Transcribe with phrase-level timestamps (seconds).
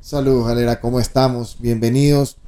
[0.00, 1.56] Saludos, galera, ¿cómo estamos?
[1.60, 2.38] Bienvenidos.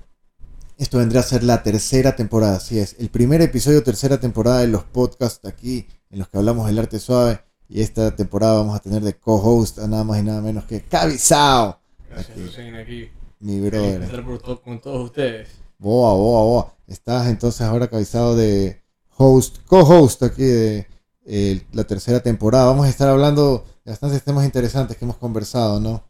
[0.79, 2.97] Esto vendría a ser la tercera temporada, así es.
[2.99, 6.99] El primer episodio, tercera temporada de los podcasts aquí, en los que hablamos del arte
[6.99, 7.41] suave.
[7.69, 10.83] Y esta temporada vamos a tener de co-host a nada más y nada menos que
[10.83, 11.79] Cabizao.
[12.11, 12.37] Gracias,
[12.81, 13.11] Aquí.
[13.41, 14.03] Mi brother.
[14.03, 15.49] estar por to- con todos ustedes.
[15.79, 16.75] Boa, boa, boa.
[16.87, 18.83] Estás entonces ahora cabizado de
[19.17, 20.87] host, co-host aquí de
[21.25, 22.67] eh, la tercera temporada.
[22.67, 26.05] Vamos a estar hablando de bastantes temas interesantes que hemos conversado, ¿no?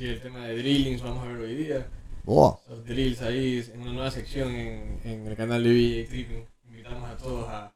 [0.00, 1.86] Sí, el tema de drillings vamos a ver hoy día.
[2.24, 2.58] Boa.
[2.70, 6.46] Los drills ahí en una nueva sección en, en el canal de VJ Tripping.
[6.70, 7.70] Invitamos a todos a,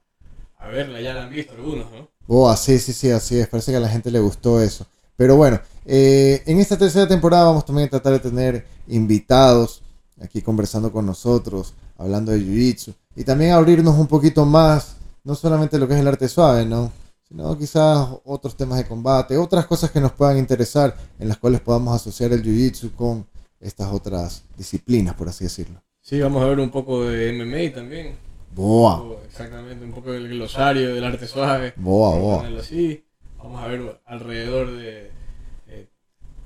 [0.56, 2.08] a verla, ya la han visto algunos, ¿no?
[2.26, 3.46] Boa, sí, sí, sí, así es.
[3.46, 4.86] Parece que a la gente le gustó eso.
[5.16, 9.82] Pero bueno, eh, en esta tercera temporada vamos también a tratar de tener invitados
[10.18, 12.94] aquí conversando con nosotros, hablando de Jiu-Jitsu.
[13.16, 16.90] Y también abrirnos un poquito más, no solamente lo que es el arte suave, ¿no?
[17.34, 21.60] Sino quizás otros temas de combate, otras cosas que nos puedan interesar, en las cuales
[21.60, 23.26] podamos asociar el Jiu-Jitsu con
[23.60, 25.82] estas otras disciplinas, por así decirlo.
[26.00, 28.16] Sí, vamos a ver un poco de MMA también.
[28.54, 31.72] Boa, Un poco- exactamente, un poco del glosario del arte suave.
[31.74, 32.46] boa, boa.
[32.60, 33.04] así.
[33.36, 35.10] Vamos a ver alrededor de
[35.66, 35.88] eh,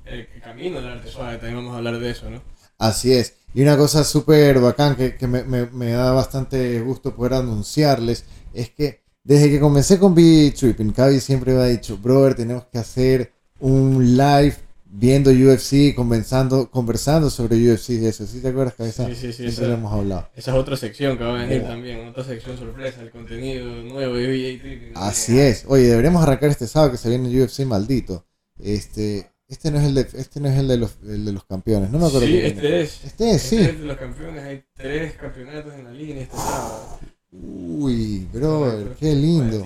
[0.05, 1.33] el camino del arte suave.
[1.37, 2.41] También vamos a hablar de eso, ¿no?
[2.79, 3.35] Así es.
[3.53, 8.25] Y una cosa súper bacán que, que me, me- me da bastante gusto poder anunciarles
[8.55, 12.65] es que desde que comencé con BJ Tripping, Cavi siempre me ha dicho, brother, tenemos
[12.65, 14.55] que hacer un live
[14.91, 18.25] viendo UFC, conversando, conversando sobre UFC y eso.
[18.25, 19.05] ¿Sí te acuerdas, Cabeza?
[19.07, 20.29] Sí, sí, sí, esa- lo hemos hablado.
[20.35, 21.69] Esa es otra sección que va a venir Boa.
[21.71, 24.91] también, otra sección sorpresa, el contenido nuevo de VJ Tripping.
[24.95, 25.65] Así es.
[25.67, 28.25] Oye, deberíamos arrancar este sábado que se viene el UFC maldito.
[28.57, 31.43] Este, este no es el de, este no es el de los, el de los
[31.45, 31.91] campeones.
[31.91, 32.25] No me acuerdo.
[32.25, 33.03] Sí, este es.
[33.05, 33.57] Este es, sí.
[33.57, 36.99] Este es de los campeones, hay tres campeonatos en la línea este sábado.
[37.31, 39.65] Uy, brother, qué lindo.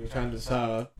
[0.00, 0.90] Luchando el sábado.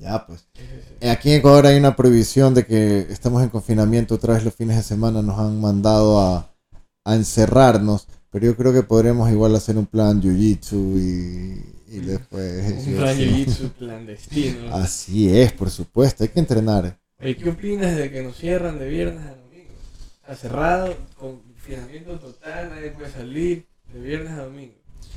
[0.00, 0.46] Ya, pues.
[0.54, 1.06] Sí.
[1.08, 4.76] Aquí en Ecuador hay una prohibición de que estamos en confinamiento otra vez los fines
[4.76, 6.54] de semana, nos han mandado a,
[7.04, 12.86] a encerrarnos, pero yo creo que podremos igual hacer un plan jiu-jitsu y, y después...
[12.86, 14.74] Un plan jiu-jitsu clandestino.
[14.76, 16.96] Así es, por supuesto, hay que entrenar.
[17.20, 19.72] Oye, ¿Qué opinas de que nos cierran de viernes a domingo?
[20.20, 24.74] Está cerrado, confinamiento total, nadie puede salir de viernes a domingo.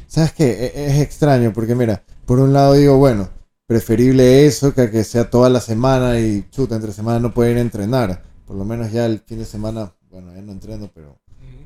[0.07, 0.65] ¿Sabes qué?
[0.65, 3.29] E- Es extraño porque mira, por un lado digo, bueno,
[3.67, 7.51] preferible eso que a que sea toda la semana y chuta, entre semana no puede
[7.51, 8.23] ir a entrenar.
[8.45, 11.17] Por lo menos ya el fin de semana, bueno, ya no entreno, pero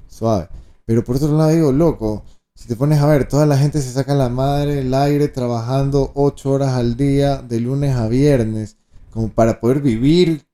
[0.08, 0.48] suave.
[0.86, 2.24] Pero por otro lado digo, loco,
[2.54, 6.12] si te pones a ver, toda la gente se saca la madre el aire trabajando
[6.14, 8.78] ocho horas al día de lunes a viernes,
[9.12, 10.46] como para poder vivir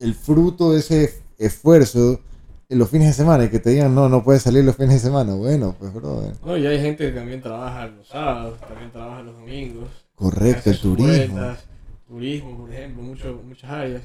[0.00, 2.20] el fruto de ese esfuerzo
[2.70, 4.94] en los fines de semana y que te digan, no, no puedes salir los fines
[4.94, 5.34] de semana.
[5.34, 6.34] Bueno, pues, brother.
[6.44, 9.88] No, y hay gente que también trabaja los sábados, también trabaja los domingos.
[10.14, 11.34] Correcto, el turismo.
[11.36, 11.64] vueltas,
[12.06, 14.02] turismo, por ejemplo, mucho, muchas áreas.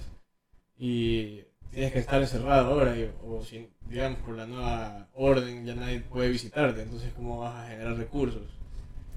[0.77, 5.75] Y tienes que estar encerrado ahora, y- o si, digamos, por la nueva orden ya
[5.75, 8.43] nadie puede visitarte, entonces ¿cómo vas a generar recursos?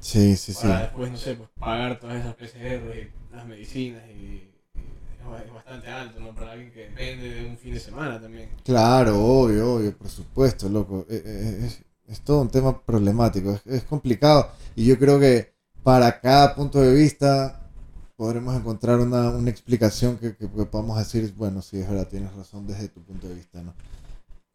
[0.00, 0.62] Sí, sí, sí.
[0.62, 4.47] Para después, no sé, pues pagar todas esas PCR y las medicinas y
[5.36, 6.34] es, es bastante alto, ¿no?
[6.34, 8.48] Para alguien que depende de un fin de semana también.
[8.64, 11.06] Claro, obvio, obvio, por supuesto, loco.
[11.08, 15.52] Eh, eh, Es, es todo un tema problemático, es, es complicado y yo creo que
[15.82, 17.60] para cada punto de vista
[18.16, 22.34] podremos encontrar una, una explicación que, que, que podamos decir, bueno, sí, es verdad, tienes
[22.34, 23.74] razón desde tu punto de vista, ¿no?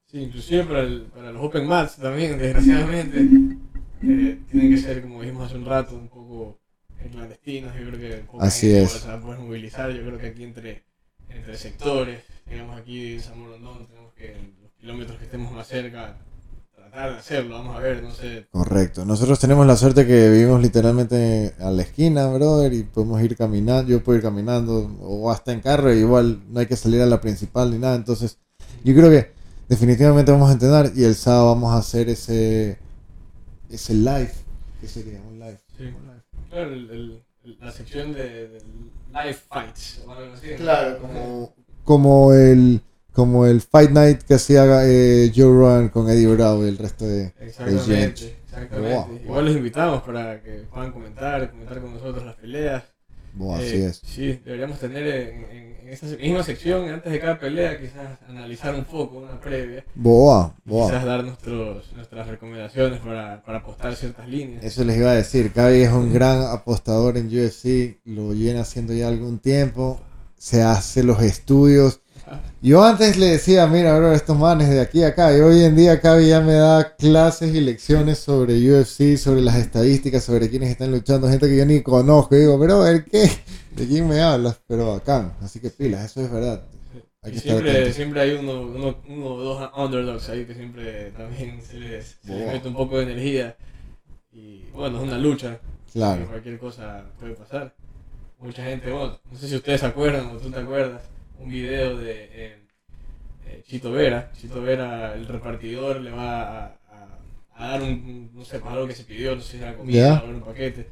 [0.05, 3.19] Sí, inclusive para, el- para los Open Mats también, desgraciadamente,
[4.03, 6.62] eh, tienen que ser, como dijimos hace un rato, un poco eh,
[7.09, 7.73] clandestinos.
[7.75, 8.91] Yo creo que Así es.
[8.91, 9.91] se va a poder movilizar.
[9.91, 10.83] Yo creo que aquí entre,
[11.29, 16.17] entre sectores, digamos aquí en San Morondón, tenemos que los kilómetros que estemos más cerca,
[16.75, 17.55] tratar de hacerlo.
[17.55, 18.47] Vamos a ver, no sé.
[18.51, 19.05] Correcto.
[19.05, 23.89] Nosotros tenemos la suerte que vivimos literalmente a la esquina, brother, y podemos ir caminando,
[23.89, 27.05] yo puedo ir caminando o hasta en carro, y igual no hay que salir a
[27.05, 28.37] la principal ni nada, entonces
[28.83, 29.31] yo creo que
[29.69, 32.77] definitivamente vamos a entrenar y el sábado vamos a hacer ese
[33.69, 34.31] ese live,
[34.81, 35.19] ¿qué sería?
[35.21, 35.59] Un live.
[35.77, 35.83] Sí.
[35.85, 36.12] Un live.
[36.53, 37.23] Claro, el-
[37.59, 38.59] la sección de, de
[39.11, 40.01] live fights.
[40.57, 42.79] Claro, como como el
[43.11, 47.05] como el Fight Night que hacía eh, Joe Rogan con Eddie Bravo y el resto
[47.05, 47.45] de gente.
[47.45, 48.95] Exactamente, exactamente.
[48.95, 49.19] Wow.
[49.23, 52.83] Igual los invitamos para que puedan comentar, comentar con nosotros las peleas.
[53.33, 54.01] Buah, así Eh, es.
[54.05, 58.73] Sí, deberíamos tener en, en- en esta misma sección, antes de cada pelea, quizás analizar
[58.73, 60.87] un poco, una previa, Boa, boa.
[60.89, 64.63] quizás dar nuestros, nuestras recomendaciones para, para apostar ciertas líneas.
[64.63, 68.93] Eso les iba a decir, Cavi es un gran apostador en UFC, lo viene haciendo
[68.93, 69.99] ya algún tiempo,
[70.37, 71.99] se hace los estudios.
[72.61, 75.75] Yo antes le decía, mira, bro, estos manes de aquí a acá, y hoy en
[75.75, 80.69] día Cavi ya me da clases y lecciones sobre UFC, sobre las estadísticas, sobre quiénes
[80.69, 83.29] están luchando, gente que yo ni conozco, y digo, pero, ¿qué?
[83.75, 84.59] ¿De quién me hablas?
[84.67, 85.33] Pero bacán.
[85.41, 86.63] Así que pilas, eso es verdad.
[87.23, 91.79] Hay siempre, siempre hay uno, uno, uno o dos underdogs ahí que siempre también se
[91.79, 93.55] les, mete un poco de energía.
[94.31, 95.59] Y bueno, es una lucha.
[95.91, 96.27] Claro.
[96.27, 97.73] Cualquier cosa puede pasar.
[98.39, 101.01] Mucha gente, bueno, no sé si ustedes se acuerdan o tú te acuerdas,
[101.39, 102.63] un video de eh,
[103.47, 104.31] eh, Chito Vera.
[104.33, 106.77] Chito Vera, el repartidor, le va a,
[107.55, 110.29] a, dar un, no sé, algo que se pidió, no sé si era comida o
[110.29, 110.87] un paquete.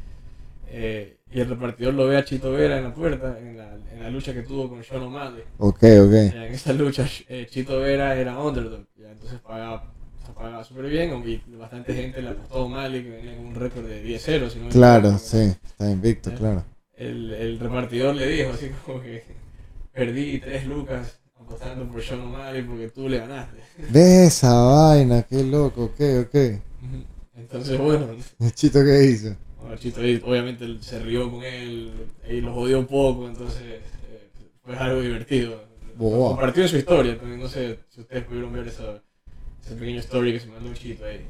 [0.73, 4.03] Eh, y el repartidor lo ve a Chito Vera en la puerta, en la, en
[4.03, 5.43] la lucha que tuvo con Sean O'Malley.
[5.57, 6.13] Ok, ok.
[6.13, 9.91] en esa lucha, eh, Chito Vera era underdog, ya, entonces pagaba,
[10.33, 13.85] pagaba súper bien, y bastante gente le apostó a O'Malley, que venía con un récord
[13.85, 14.49] de 10-0.
[14.49, 16.63] Si no claro, sí, está invicto, claro.
[16.95, 19.23] El, el, repartidor le dijo así como que
[19.93, 23.57] perdí tres lucas apostando por Sean O'Malley porque tú le ganaste.
[23.89, 26.35] De esa vaina, qué loco, ok, ok.
[27.35, 28.07] Entonces, bueno.
[28.55, 29.35] ¿Chito qué hizo?
[29.77, 31.91] Chito obviamente se rió con él
[32.29, 33.81] y lo jodió un poco, entonces eh,
[34.63, 35.63] fue algo divertido.
[35.97, 39.01] Compartió su historia también, no sé si ustedes pudieron ver esa,
[39.63, 41.25] ese pequeño story que se mandó un Chito ahí.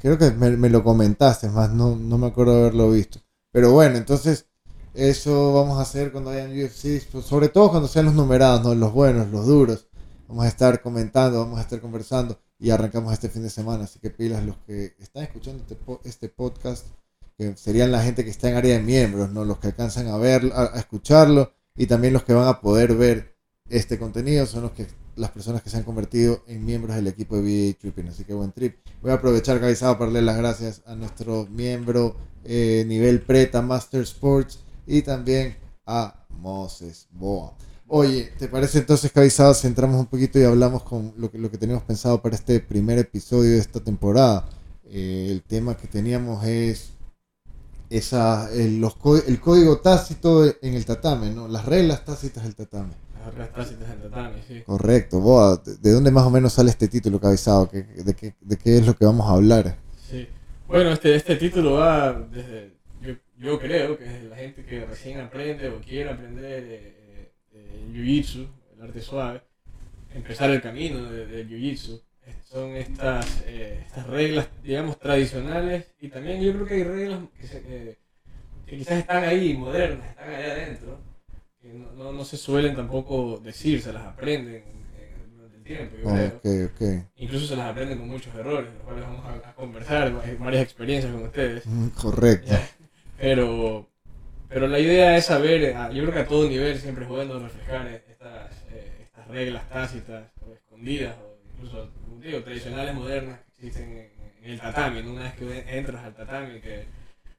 [0.00, 3.18] Creo que me, lo comentaste, más no, no me acuerdo de haberlo visto.
[3.52, 4.49] Pero bueno, entonces
[4.94, 8.74] eso vamos a hacer cuando hayan UFC, pues, sobre todo cuando sean los numerados, ¿no?
[8.74, 9.86] los buenos, los duros.
[10.28, 13.84] Vamos a estar comentando, vamos a estar conversando y arrancamos este fin de semana.
[13.84, 16.86] Así que pilas los que están escuchando este, este podcast
[17.36, 19.44] que serían la gente que está en área de miembros, ¿no?
[19.44, 23.36] Los que alcanzan a ver, a, escucharlo y también los que van a poder ver
[23.68, 24.86] este contenido son los que
[25.16, 28.08] las personas que se han convertido en miembros del equipo de VA Tripping.
[28.08, 28.76] Así que buen trip.
[29.02, 34.02] Voy a aprovechar, Cabizado, para darle las gracias a nuestro miembro eh, nivel Preta Master
[34.02, 35.56] Sports y también
[35.86, 37.54] a Moses Boa.
[37.92, 41.50] Oye, ¿te parece entonces, Cabizado, si entramos un poquito y hablamos con lo que, lo
[41.50, 44.48] que teníamos pensado para este primer episodio de esta temporada?
[44.84, 46.92] Eh, el tema que teníamos es
[47.90, 48.94] esa, el, los,
[49.26, 51.48] el código tácito en el tatame, ¿no?
[51.48, 52.94] Las reglas tácitas del tatame.
[53.18, 54.62] Las reglas tácitas del tatame, sí.
[54.64, 55.18] Correcto.
[55.18, 57.68] Boa, ¿de dónde más o menos sale este título, Cabezado?
[57.72, 59.76] ¿De, de, qué, ¿De qué es lo que vamos a hablar?
[60.08, 60.28] Sí.
[60.68, 62.79] Bueno, este, este título va desde,
[63.40, 68.46] yo, creo que la gente que recién aprende o quiere aprender eh, eh, el Jiu-Jitsu,
[68.74, 69.40] el arte suave,
[70.14, 72.02] empezar el camino del Jiu-Jitsu
[72.50, 77.98] son estas, eh, estas reglas, digamos, tradicionales y también yo creo que hay reglas que,
[78.66, 80.98] quizás están ahí, modernas, están ahí adentro,
[81.60, 84.64] que no, no, se suelen tampoco decir, se las aprenden
[85.36, 87.04] durante el tiempo, yo creo.
[87.16, 91.24] Incluso se las aprenden con muchos errores, los cuales vamos a, conversar, varias experiencias con
[91.24, 91.66] ustedes.
[91.66, 92.52] Mm, correcto.
[93.20, 93.86] Pero,
[94.48, 97.38] pero la idea es saber, ah, yo creo que a todo nivel siempre es bueno
[97.38, 101.90] reflejar estas, eh, estas reglas tácitas o escondidas o incluso
[102.20, 104.10] digo, tradicionales modernas que existen
[104.42, 106.86] en, el tatami, una vez que entras al tatami, que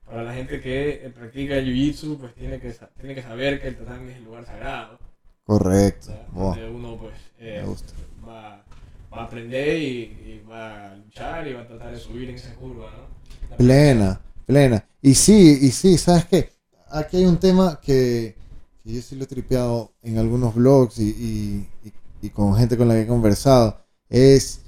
[0.06, 3.70] para la gente que eh, practica el jiu-jitsu, pues tiene que, tiene que saber que
[3.70, 5.00] el tatami es el lugar sagrado.
[5.44, 6.14] Correcto.
[6.32, 7.66] donde uno pues eh,
[8.26, 8.64] va,
[9.12, 12.54] va, a aprender y, va a luchar y va a tratar de subir en esa
[12.54, 13.58] curva, ¿no?
[13.58, 14.86] plena, plena.
[15.02, 16.50] Y sí, y sí, ¿sabes qué?
[16.90, 18.36] Aquí hay un tema que,
[18.84, 21.70] que yo sí lo he tripeado en algunos blogs y, y,
[22.22, 23.78] y con gente con la que he conversado.
[24.10, 24.60] Es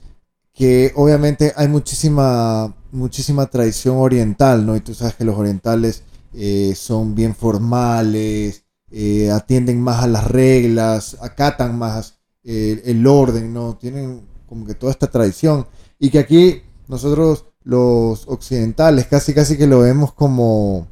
[0.54, 4.76] que obviamente hay muchísima, muchísima tradición oriental, ¿no?
[4.78, 6.04] Y tú sabes que los orientales
[6.34, 13.54] eh, son bien formales, eh, atienden más a las reglas, acatan más eh, el orden,
[13.54, 13.76] ¿no?
[13.76, 15.68] Tienen como que toda esta tradición.
[16.00, 20.88] Y que aquí nosotros los occidentales casi casi que lo vemos como,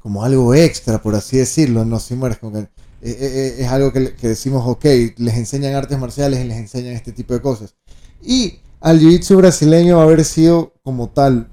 [0.00, 1.98] como algo extra, por así decirlo, ¿no?
[2.00, 2.68] Si mueres como que,
[3.02, 4.84] es algo que, que decimos, ok,
[5.16, 7.74] les enseñan artes marciales y les enseñan este tipo de cosas.
[8.22, 11.48] Y al jiu-jitsu brasileño haber sido como tal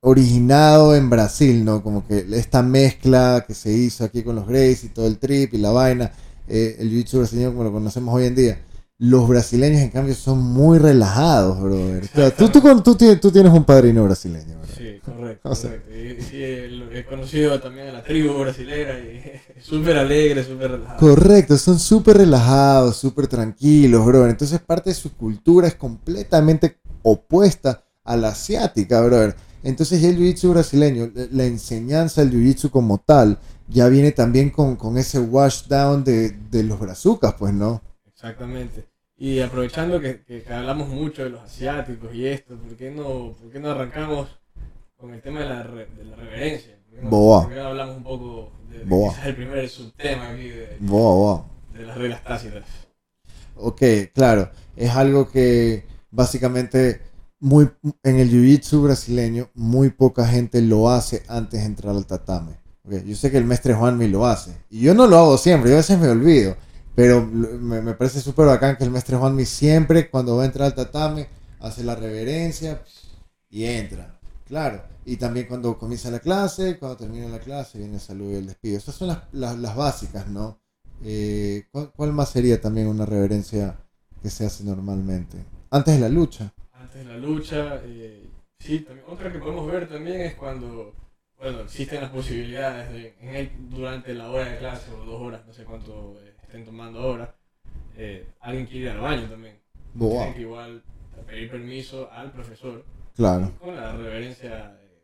[0.00, 1.82] originado en Brasil, ¿no?
[1.82, 5.54] Como que esta mezcla que se hizo aquí con los Grays y todo el trip
[5.54, 6.12] y la vaina,
[6.48, 8.58] eh, el jiu-jitsu brasileño como lo conocemos hoy en día.
[9.02, 12.06] Los brasileños, en cambio, son muy relajados, brother.
[12.36, 14.74] tú, tú, tú, tú, tienes un padrino brasileño, ¿verdad?
[14.76, 15.48] Sí, correcto.
[15.48, 15.90] correcto.
[15.90, 19.22] Y, sí, he conocido también a la tribu brasileña y
[19.62, 20.98] súper alegre, súper relajado.
[20.98, 24.28] Correcto, son súper relajados, súper tranquilos, brother.
[24.28, 29.34] Entonces, parte de su cultura es completamente opuesta a la asiática, brother.
[29.62, 34.98] Entonces, el jiu-jitsu brasileño, la enseñanza del jiu-jitsu como tal, ya viene también con, con
[34.98, 37.80] ese wash down de, de los brazucas, pues, ¿no?
[38.06, 38.89] Exactamente.
[39.20, 43.52] Y aprovechando que, que, hablamos mucho de los asiáticos y esto, ¿por qué no, por
[43.52, 44.28] qué no arrancamos
[44.96, 46.78] con el tema de la, de la reverencia?
[46.88, 47.42] ¿Por qué, no, boa.
[47.42, 49.14] ¿por qué no hablamos un poco de, boa.
[49.26, 51.46] el primer subtema aquí de, boa, boa.
[51.74, 52.64] de las reglas tácitas?
[53.56, 53.82] Ok,
[54.14, 54.50] claro.
[54.74, 57.02] Es algo que básicamente
[57.40, 57.68] muy,
[58.02, 62.52] en el jiu-jitsu brasileño muy poca gente lo hace antes de entrar al tatame.
[62.86, 64.56] Ok, yo sé que el maestre Juanmi lo hace.
[64.70, 66.56] Y yo no lo hago siempre, yo a veces me olvido.
[67.00, 70.66] Pero me, me parece súper bacán que el maestre Juanmi siempre, cuando va a entrar
[70.66, 71.28] al tatame,
[71.58, 72.82] hace la reverencia
[73.48, 74.20] y entra.
[74.46, 74.82] Claro.
[75.06, 78.46] Y también cuando comienza la clase, cuando termina la clase, viene el saludo y el
[78.48, 78.76] despido.
[78.76, 80.60] Estas son las, las, las básicas, ¿no?
[81.02, 83.78] Eh, ¿cuál, cuál más sería también una reverencia
[84.22, 85.38] que se hace normalmente?
[85.70, 86.52] Antes de la lucha.
[86.74, 88.28] Antes de la lucha, eh,
[88.58, 90.92] sí, también, otra que podemos ver también es cuando,
[91.38, 95.40] bueno, existen las posibilidades de, en el- durante la hora de clase o dos horas,
[95.46, 97.32] no sé cuánto eh, estén tomando ahora,
[97.96, 99.56] eh, alguien quiere ir al baño también.
[99.94, 100.10] Wow.
[100.18, 100.82] Tienen que igual
[101.26, 103.52] pedir permiso al profesor Claro.
[103.60, 105.02] con la reverencia eh,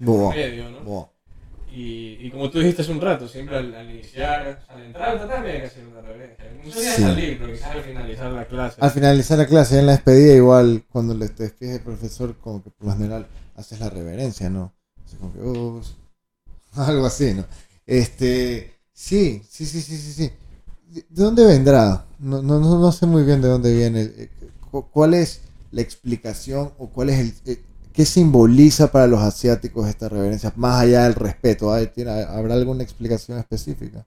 [0.00, 0.30] Wow.
[0.30, 0.80] medio, ¿no?
[0.80, 1.08] Wow.
[1.70, 5.48] Y, y como tú dijiste hace un rato, siempre al, al iniciar, al entrar tatami
[5.48, 6.44] hay que hacer una reverencia.
[6.64, 7.02] No sé Sí.
[7.02, 8.80] salir, pero quizás al finalizar la clase.
[8.80, 12.62] Al finalizar la clase, en la despedida, igual, cuando le te despides del profesor, como
[12.62, 13.26] que por lo general
[13.56, 14.72] haces la reverencia, ¿no?
[15.04, 15.80] Así como que, "Oh",
[16.76, 17.44] algo así, ¿no?
[17.86, 20.32] Este, sí, sí, sí, sí, sí, sí.
[20.94, 22.04] ¿De de dónde vendrá?
[22.18, 24.02] No, no, no, sé muy bien de dónde viene.
[24.02, 24.30] Eh,
[24.70, 27.34] cu- ¿Cuál es la explicación o cuál es el...
[27.52, 30.52] eh, ¿Qué simboliza para los asiáticos esta reverencia?
[30.56, 34.06] Más allá del respeto, ¿hay- tiene- ¿habrá alguna explicación específica?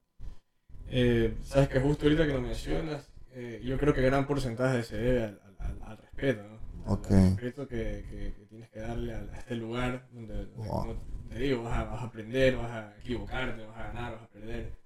[0.88, 4.98] Eh, Sabes que justo ahorita que lo mencionas, eh, yo creo que gran porcentaje se
[4.98, 6.60] debe al, al- al- respeto, ¿no?
[6.86, 7.12] Al- Ok.
[7.12, 10.76] Al respeto que, que- que tienes que darle a, a este lugar donde, donde, Wow.
[10.76, 10.96] como
[11.30, 14.28] te digo, vas a, vas a aprender, vas a equivocarte, vas a ganar, vas a
[14.30, 14.78] perder.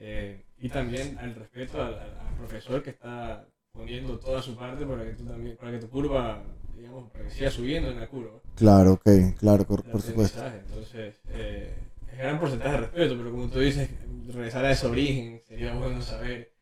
[0.00, 5.04] Eh, y también al respeto al, al- profesor que está poniendo toda su parte para
[5.04, 6.42] que tú también, para que tu curva,
[6.74, 8.40] digamos, para que siga subiendo en la curva.
[8.56, 10.42] Claro, ok, claro, por, por supuesto.
[10.46, 11.74] Entonces, eh,
[12.10, 13.90] es gran porcentaje de respeto, pero como tú dices,
[14.32, 16.52] regresar a ese origen sería bueno saber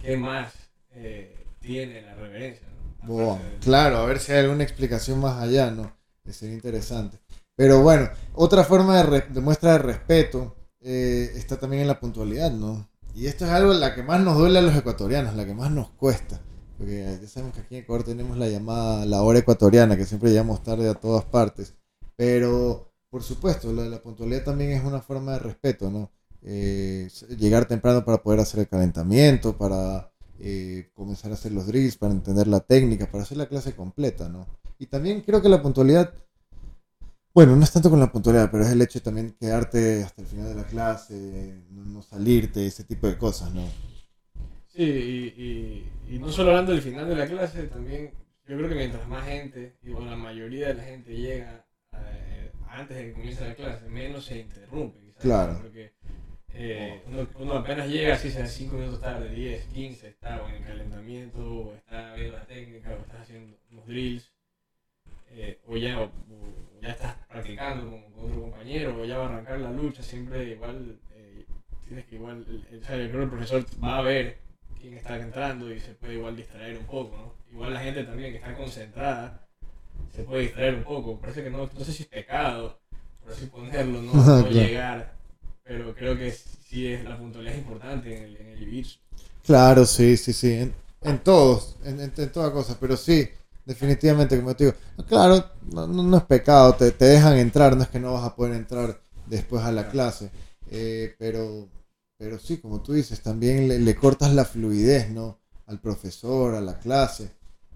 [0.00, 0.54] qué más
[0.92, 2.66] eh, tiene la reverencia.
[3.02, 3.08] ¿no?
[3.12, 5.92] Wow, de- Claro, a ver si hay alguna explicación más allá, ¿no?
[6.30, 7.18] Sería interesante.
[7.56, 12.50] Pero bueno, otra forma de, de muestra de respeto eh, está también en la puntualidad,
[12.52, 12.88] ¿no?
[13.14, 15.70] Y esto es algo la que más nos duele a los ecuatorianos, la que más
[15.70, 16.40] nos cuesta.
[16.78, 20.30] Porque ya sabemos que aquí en Ecuador tenemos la llamada la hora ecuatoriana, que siempre
[20.30, 21.74] llegamos tarde a todas partes.
[22.14, 26.12] Pero, por supuesto, la, puntualidad también es una forma de respeto, ¿no?
[26.42, 31.96] Eh, llegar temprano para poder hacer el calentamiento, para eh, comenzar a hacer los drills,
[31.96, 34.46] para entender la técnica, para hacer la clase completa, ¿no?
[34.78, 36.14] Y también creo que la puntualidad,
[37.38, 40.22] bueno, no es tanto con la puntualidad, pero es el hecho de también quedarte hasta
[40.22, 43.64] el final de la clase, no, salirte, ese tipo de cosas, ¿no?
[44.66, 45.40] Sí, y,
[46.10, 48.10] y, y no solo hablando del final de la clase, también
[48.44, 52.50] yo creo que mientras más gente, y bueno, la mayoría de la gente llega eh,
[52.70, 54.98] antes de que comience la clase, menos se interrumpe.
[54.98, 55.58] quizás, Claro.
[55.62, 55.92] Porque
[56.54, 60.56] eh, uno, uno apenas llega, así sea 5 minutos tarde, 10, 15, está o en
[60.56, 64.32] el calentamiento, o está viendo la técnica, o está haciendo unos drills,
[65.30, 66.10] eh, o, ya, o
[66.80, 70.44] ya estás practicando con, con otro compañero, o ya va a arrancar la lucha, siempre
[70.50, 71.44] igual eh,
[71.86, 74.38] tienes que igual, el, el- o sea, yo creo que el profesor va a ver
[74.80, 77.34] quién está entrando y se puede igual distraer un poco, ¿no?
[77.52, 79.46] Igual la gente también que está concentrada
[80.14, 81.18] se puede distraer un poco.
[81.20, 82.80] Parece que no, no sé si es pecado,
[83.22, 84.12] por así ponerlo, no,
[84.50, 85.14] llegar,
[85.64, 88.86] pero creo que sí es la puntualidad es importante en el, en el.
[89.44, 93.28] Claro, sí, sí, sí, en, en todos, en, en, en toda cosa, pero sí,
[93.68, 97.90] definitivamente, como te digo, claro, no, no, es pecado, te, te dejan entrar, no es
[97.90, 100.30] que no vas a poder entrar después a la clase,
[100.70, 101.68] eh, pero,
[102.16, 105.38] pero sí, como tú dices, también le, le cortas la fluidez, ¿no?
[105.66, 107.30] Al profesor, a la clase.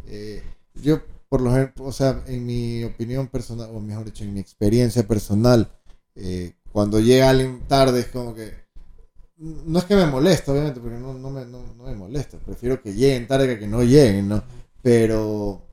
[0.07, 0.43] Eh,
[0.75, 4.41] yo, por lo general, o sea, en mi opinión personal, o mejor dicho, en mi
[4.41, 5.71] experiencia personal,
[6.15, 8.63] eh, cuando llega alguien tarde es como que
[9.37, 12.39] no es que me molesta, obviamente, porque no, no, me, no, no me molesta.
[12.39, 14.43] Prefiero que lleguen tarde que que no lleguen, ¿no?
[14.81, 15.72] Pero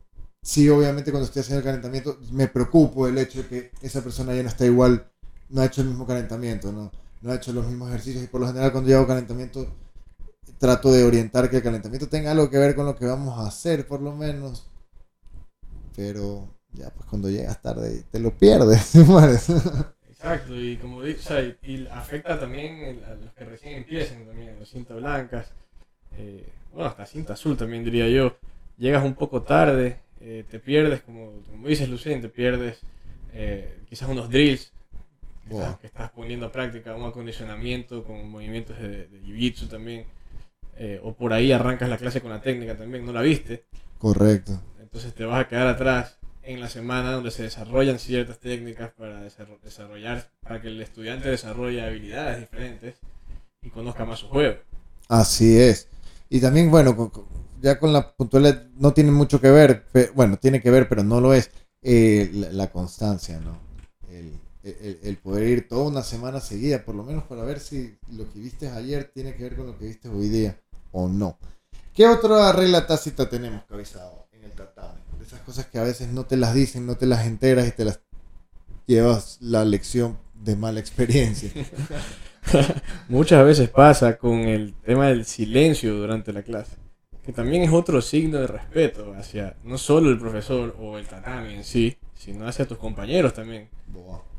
[0.49, 4.33] sí, obviamente, cuando estoy haciendo el calentamiento, me preocupo el hecho de que esa persona
[4.33, 5.07] ya no está igual,
[5.49, 6.91] no ha hecho el mismo calentamiento, ¿no?
[7.21, 8.23] No ha hecho los mismos ejercicios.
[8.23, 9.67] Y por lo general, cuando yo hago calentamiento,
[10.57, 13.47] trato de orientar que el calentamiento tenga algo que ver con lo que vamos a
[13.47, 14.67] hacer, por lo menos.
[15.95, 18.95] Pero ya, pues cuando llegas tarde, te lo pierdes.
[20.09, 24.69] Exacto, y como dices, y, afecta también a los que recién empiezan también, a las
[24.69, 25.51] cintas blancas,
[26.17, 28.35] eh, bueno, hasta cinta azul también diría yo.
[28.79, 32.79] Llegas un poco tarde, eh, te pierdes, como, como dices Lucien, te pierdes
[33.33, 34.71] eh, quizás unos drills
[35.47, 35.61] que, Wow.
[35.61, 40.05] estás, que estás poniendo a práctica, un acondicionamiento con movimientos de, de jiu-jitsu también,
[40.77, 43.63] eh, o por ahí arrancas la clase con la técnica también, no la viste,
[43.97, 44.61] Correcto.
[44.81, 49.21] entonces te vas a quedar atrás en la semana donde se desarrollan ciertas técnicas para
[49.23, 52.95] desarro- desarrollar, para que el estudiante desarrolle habilidades diferentes
[53.61, 54.57] y conozca más su juego.
[55.07, 55.87] Así es.
[56.29, 56.95] Y también, bueno,
[57.61, 59.85] ya con la puntualidad no tiene mucho que ver,
[60.15, 61.51] bueno, tiene que ver, pero no lo es,
[61.81, 63.57] eh, la, la constancia, ¿no?
[64.09, 67.97] El, el, el poder ir toda una semana seguida, por lo menos para ver si
[68.11, 70.59] lo que viste ayer tiene que ver con lo que viste hoy día
[70.91, 71.37] o no.
[71.93, 74.99] ¿Qué otra regla tácita tenemos, cabezado, en el tatami?
[75.17, 77.71] De esas cosas que a veces no te las dicen, no te las enteras y
[77.71, 77.99] te las
[78.85, 81.51] llevas la lección de mala experiencia.
[83.09, 86.77] Muchas veces pasa con el tema del silencio durante la clase,
[87.29, 91.53] que también es otro signo de respeto hacia no solo el profesor o el tatami
[91.53, 93.67] en sí, sino hacia tus compañeros también.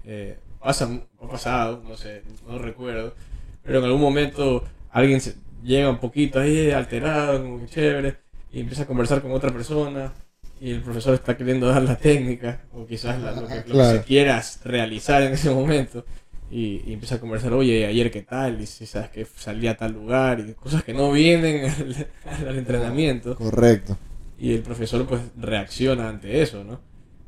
[0.05, 0.91] Eh, pasa,
[1.23, 3.15] ha pasado, no sé, no recuerdo,
[3.63, 8.17] pero en algún momento alguien se, llega un poquito ahí alterado, como que chévere,
[8.51, 10.13] y empieza a conversar con otra persona,
[10.61, 15.23] y el profesor está queriendo dar la técnica, o quizás lo, que, se quieras realizar
[15.23, 16.05] en ese momento,
[16.51, 19.93] y, empieza a conversar, oye, ayer qué tal, y si sabes que salí a tal
[19.93, 21.71] lugar, y cosas que no vienen
[22.47, 23.37] al, entrenamiento.
[23.37, 23.97] Correcto.
[24.39, 26.81] Y el profesor pues reacciona ante eso, ¿no?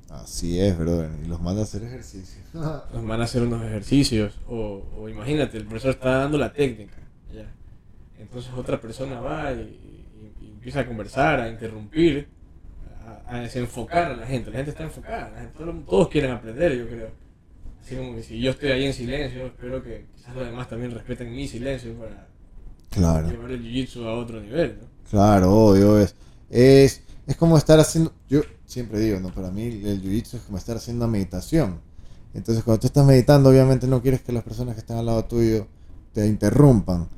[0.08, 1.10] Así es, brother.
[1.24, 2.44] Y los manda a hacer ejercicios.
[2.52, 4.38] los manda a hacer unos ejercicios.
[4.48, 6.96] O, o, imagínate, el profesor está dando la técnica.
[7.32, 7.46] ¿ya?
[8.18, 10.04] Entonces otra persona va y,
[10.42, 12.28] empieza a conversar, a interrumpir,
[13.26, 14.50] a, desenfocar a la gente.
[14.50, 15.50] La gente está enfocada,
[15.86, 17.21] todos, quieren aprender, yo creo.
[17.82, 20.92] Así como que si yo estoy ahí en silencio, espero que quizás los demás también
[20.92, 22.28] respeten mi silencio para
[22.90, 23.28] claro.
[23.28, 24.78] llevar el jiu-jitsu a otro nivel.
[24.80, 24.86] ¿no?
[25.10, 26.14] Claro, obvio es.
[26.48, 29.32] Es, es como estar haciendo, yo siempre digo, ¿no?
[29.32, 31.80] Para mí el jiu-jitsu es como estar haciendo meditación.
[32.34, 35.24] Entonces cuando tú estás meditando, obviamente no quieres que las personas que están al lado
[35.24, 35.66] tuyo
[36.12, 37.08] te interrumpan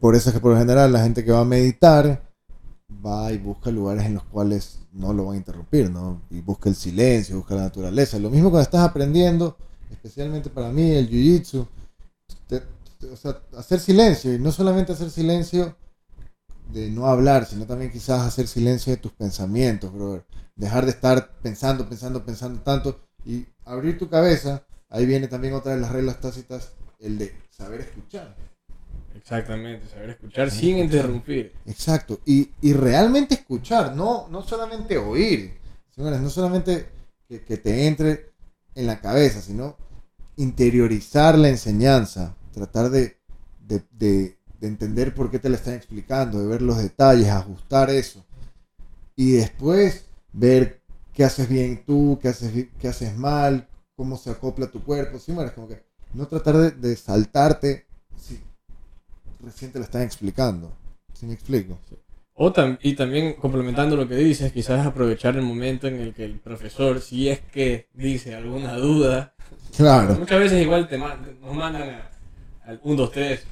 [0.00, 2.22] por eso es que por lo general la gente que va a meditar
[3.04, 6.22] va y busca lugares en los cuales no lo van a interrumpir, ¿no?
[6.30, 8.18] Y busca el silencio, busca la naturaleza.
[8.18, 9.56] Lo mismo cuando estás aprendiendo,
[9.90, 11.66] especialmente para mí el jiu-jitsu,
[13.12, 15.76] o sea, hacer silencio y no solamente hacer silencio
[16.72, 20.24] de no hablar, sino también quizás hacer silencio de tus pensamientos, brother.
[20.56, 24.66] Dejar de estar pensando, pensando, pensando tanto y abrir tu cabeza.
[24.88, 28.36] Ahí viene también otra de las reglas tácitas, el de saber escuchar.
[29.14, 31.52] Exactamente, saber escuchar sin interrumpir.
[31.66, 35.58] Exacto, y, y, realmente escuchar, no, no solamente oír,
[35.90, 36.86] señores, no solamente
[37.28, 38.32] que, que, te entre
[38.76, 39.76] en la cabeza, sino
[40.36, 43.16] interiorizar la enseñanza, tratar de,
[43.66, 47.90] de, de, de entender por qué te la están explicando, de ver los detalles, ajustar
[47.90, 48.24] eso.
[49.16, 54.70] Y después ver qué haces bien tú, qué haces, qué haces mal, cómo se acopla
[54.70, 55.34] tu cuerpo, ¿sí?
[55.54, 57.86] como que no tratar de, saltarte
[59.40, 60.72] recién te lo están explicando.
[61.14, 61.78] ¿Sí me explico?
[62.38, 66.38] O y también complementando lo que dices, quizás aprovechar el momento en el que el
[66.38, 69.32] profesor, si es que dice alguna duda,
[69.74, 70.16] claro.
[70.16, 72.02] muchas veces igual te nos mandan
[72.66, 73.46] al 1, 2, 3,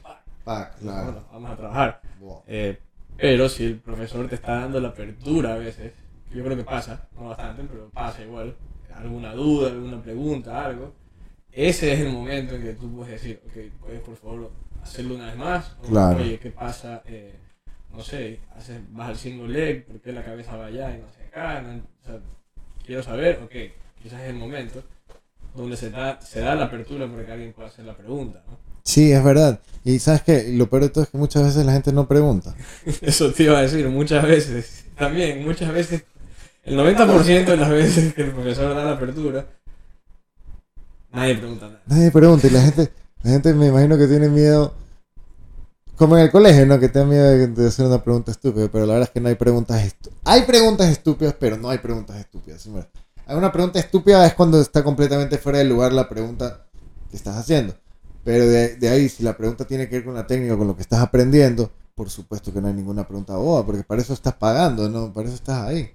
[0.44, 1.24] claro.
[1.32, 2.00] vamos a trabajar.
[2.46, 2.78] Eh,
[3.16, 5.94] pero si el profesor te está dando la apertura a veces,
[6.34, 8.54] yo creo que pasa, no bastante, pero pasa igual,
[8.94, 10.92] alguna duda, alguna pregunta, algo,
[11.50, 14.50] ese es el momento en que tú puedes decir, ok, puedes por favor
[14.82, 15.76] hacerlo una vez más.
[15.88, 16.18] claro.
[16.18, 17.02] Oye, ¿qué pasa?
[17.06, 17.32] Eh,
[17.96, 21.06] no sé, haces, vas al single leg, ¿por qué la cabeza va allá y no
[21.12, 21.64] se acá?
[22.02, 22.20] o sea,
[22.84, 23.52] quiero saber, ok,
[24.02, 24.82] quizás es el momento
[25.54, 28.58] donde se da, se da la apertura para que alguien pueda hacer la pregunta, ¿no?
[28.82, 29.60] Sí, es verdad.
[29.82, 32.54] Y sabes que lo peor de todo es que muchas veces la gente no pregunta.
[33.00, 34.84] Eso te iba a decir, muchas veces.
[34.96, 36.04] También, muchas veces.
[36.64, 39.46] El 90% de las veces que el profesor da la apertura,
[41.12, 41.82] nadie pregunta nada.
[41.86, 42.90] Nadie pregunta y la gente,
[43.22, 44.74] la gente me imagino que tiene miedo,
[45.96, 46.78] como en el colegio, ¿no?
[46.78, 49.34] Que tiene miedo de hacer una pregunta estúpida, pero la verdad es que no hay
[49.34, 50.20] preguntas estúpidas.
[50.24, 52.68] Hay preguntas estúpidas, pero no hay preguntas estúpidas.
[53.26, 56.66] Hay una pregunta estúpida es cuando está completamente fuera de lugar la pregunta
[57.10, 57.74] que estás haciendo.
[58.24, 60.82] Pero de, ahí, si la pregunta tiene que ver con la técnica, con lo que
[60.82, 64.88] estás aprendiendo, por supuesto que no hay ninguna pregunta boba, porque para eso estás pagando,
[64.88, 65.12] ¿no?
[65.12, 65.90] Para eso estás ahí.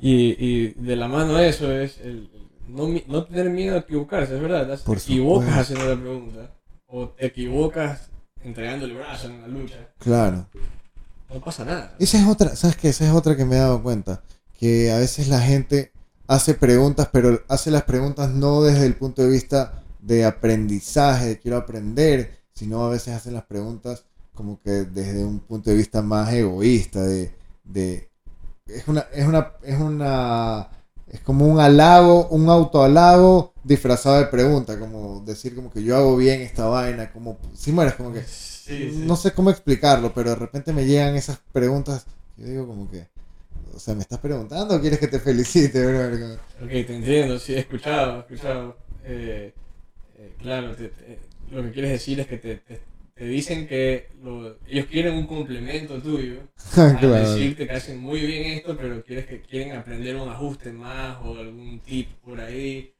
[0.00, 2.28] Y, y de la mano de eso es el,
[2.68, 4.78] no, no tener miedo a equivocarse, es verdad.
[4.78, 6.50] te equivocas haciendo la pregunta.
[6.86, 8.10] O te equivocas
[8.44, 9.88] entregando el brazo en la lucha.
[9.98, 10.46] Claro.
[11.32, 11.96] No pasa nada.
[11.98, 12.90] Esa es otra, ¿sabes qué?
[12.90, 14.22] Esa es otra que me he dado cuenta.
[14.58, 15.92] Que a veces la gente
[16.26, 21.38] hace preguntas, pero hace las preguntas no desde el punto de vista de aprendizaje, de
[21.38, 24.04] quiero aprender, sino a veces hacen las preguntas
[24.34, 28.08] como que desde un punto de vista más egoísta, de, de
[28.66, 30.68] es una, es una, es una
[31.14, 36.16] es como un halago, un autohalago disfrazado de pregunta, como decir como que yo hago
[36.16, 38.24] bien esta vaina, como si mueres como que
[39.06, 43.06] no sé cómo explicarlo, pero de repente me llegan esas preguntas, yo digo como que
[43.72, 46.34] o sea, ¿me estás preguntando o quieres que te felicite, bro?
[46.62, 48.76] Ok, te entiendo, sí, he escuchado, he escuchado.
[49.04, 49.52] Eh,
[50.18, 50.74] eh, claro,
[51.50, 52.80] lo que quieres decir es que te, te
[53.16, 54.08] dicen que
[54.68, 56.40] ellos quieren un complemento tuyo.
[56.74, 57.10] claro.
[57.30, 61.38] decirte que hacen muy bien esto, pero quieres que quieren aprender un ajuste más o
[61.38, 62.92] algún tip por ahí.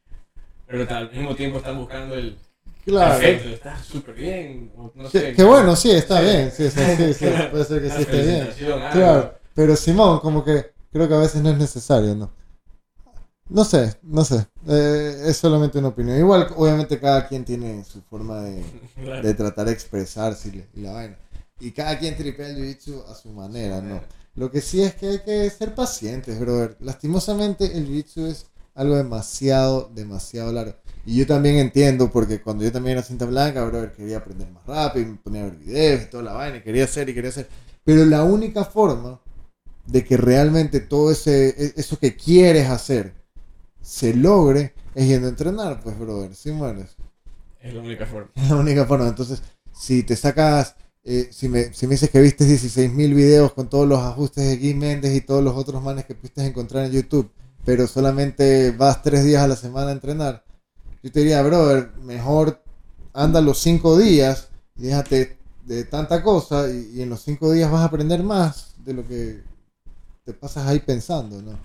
[0.66, 2.36] pero al mismo tiempo están buscando el
[2.84, 3.18] Claro.
[3.18, 5.32] perfecto, está súper bien, no sé.
[5.32, 6.24] que bueno, sí, está Sí.
[6.24, 6.50] bien.
[6.52, 8.42] Sí, sí, sí, puede ser que sí esté bien.
[8.70, 8.90] algo.
[8.92, 12.30] Claro, pero Simón, como que creo que a veces no es necesario, ¿no?
[13.48, 14.46] No sé, no sé.
[14.66, 16.18] Eh, es solamente una opinión.
[16.18, 18.62] Igual, obviamente, cada quien tiene su forma de,
[19.02, 19.22] Claro.
[19.26, 21.18] de tratar de expresarse y, la- y la vaina.
[21.60, 24.00] Y cada quien tripea el jiu-jitsu a su manera, ¿no?
[24.34, 26.76] Lo que sí es que hay que ser pacientes, brother.
[26.80, 30.74] Lastimosamente, el jiu-jitsu es algo demasiado, demasiado largo.
[31.06, 34.66] Y yo también entiendo, porque cuando yo también era cinta blanca, brother, quería aprender más
[34.66, 37.30] rápido, me ponía a ver videos y toda la vaina, y quería hacer y quería
[37.30, 37.48] hacer.
[37.84, 39.20] Pero la única forma
[39.86, 43.12] de que realmente todo ese, e- eso que quieres hacer
[43.84, 46.34] se logre es yendo a entrenar, pues, brother.
[46.34, 46.96] Si mueres.
[47.60, 48.30] Es la única forma.
[48.34, 49.08] Es la única forma.
[49.08, 49.42] Entonces,
[49.72, 53.86] si te sacas, eh, si, me, si me dices que viste 16.000 videos con todos
[53.86, 57.30] los ajustes de Guy Méndez y todos los otros manes que pudiste encontrar en YouTube,
[57.64, 60.44] pero solamente vas tres días a la semana a entrenar,
[61.02, 62.62] yo te diría, brother, mejor
[63.12, 67.70] anda los cinco días y déjate de tanta cosa y, y en los cinco días
[67.70, 69.42] vas a aprender más de lo que
[70.24, 71.58] te pasas ahí pensando, ¿no?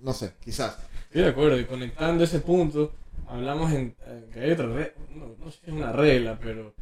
[0.00, 0.76] No sé, quizás.
[1.06, 2.92] Estoy de acuerdo, y conectando ese punto,
[3.28, 6.74] hablamos en eh, que hay otra regla, no, no sé si es una regla, pero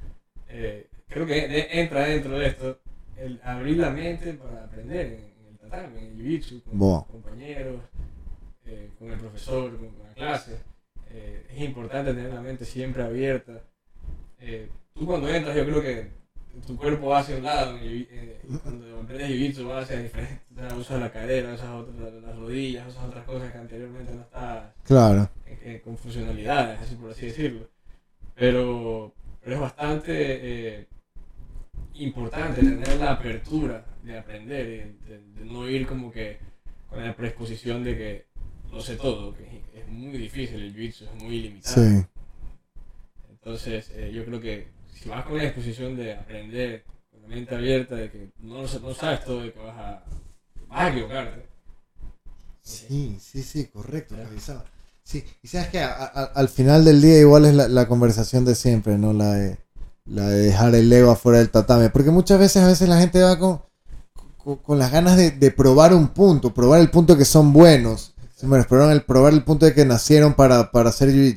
[0.49, 2.81] eh, creo que entra dentro de esto
[3.17, 7.81] el abrir la mente para aprender en, el tatami, en el jiu-jitsu, con compañeros,
[8.65, 10.59] eh, con el profesor, con, con la clase.
[11.11, 13.63] Eh, es importante tener la mente siempre abierta.
[14.95, 16.09] Tú cuando entras, yo creo que
[16.67, 20.41] tu cuerpo va hacia un lado, eh, cuando aprendes jiu-jitsu va hacia diferente,
[20.79, 25.29] usas la cadera, usas otras, las rodillas, usas otras cosas que anteriormente no estabas Claro.
[25.47, 27.69] eh, eh, con funcionalidades, así por así decirlo.
[28.35, 29.13] Pero,
[29.43, 30.13] pero es bastante
[30.81, 30.87] eh,
[31.95, 34.67] importante tener la apertura de aprender,
[35.09, 36.39] de, de no ir como que
[36.89, 38.25] con la predisposición de que
[38.73, 41.75] lo sé todo, que es muy difícil, el jiu-jitsu es muy limitado.
[41.77, 42.05] Sí.
[43.31, 44.69] Entonces, yo creo que
[45.05, 48.95] si vas con la disposición de aprender, con la mente abierta, de que no, no
[48.95, 50.03] sabes todo, de que vas a,
[50.67, 51.47] vas a equivocarte.
[52.63, 54.65] Sí, sí, sí, correcto, realizado.
[55.03, 58.97] Sí, y sabes que al final del día igual es la, la conversación de siempre,
[58.97, 59.13] ¿no?
[59.13, 59.59] La de,
[60.07, 61.91] la de dejar el ego afuera del tatame.
[61.91, 63.61] Porque muchas veces, a veces la gente va con,
[64.39, 68.15] con, con las ganas de, de probar un punto, probar el punto que son buenos.
[68.35, 71.35] Sí, bueno, probar el, probar el punto de que nacieron para, para ser y,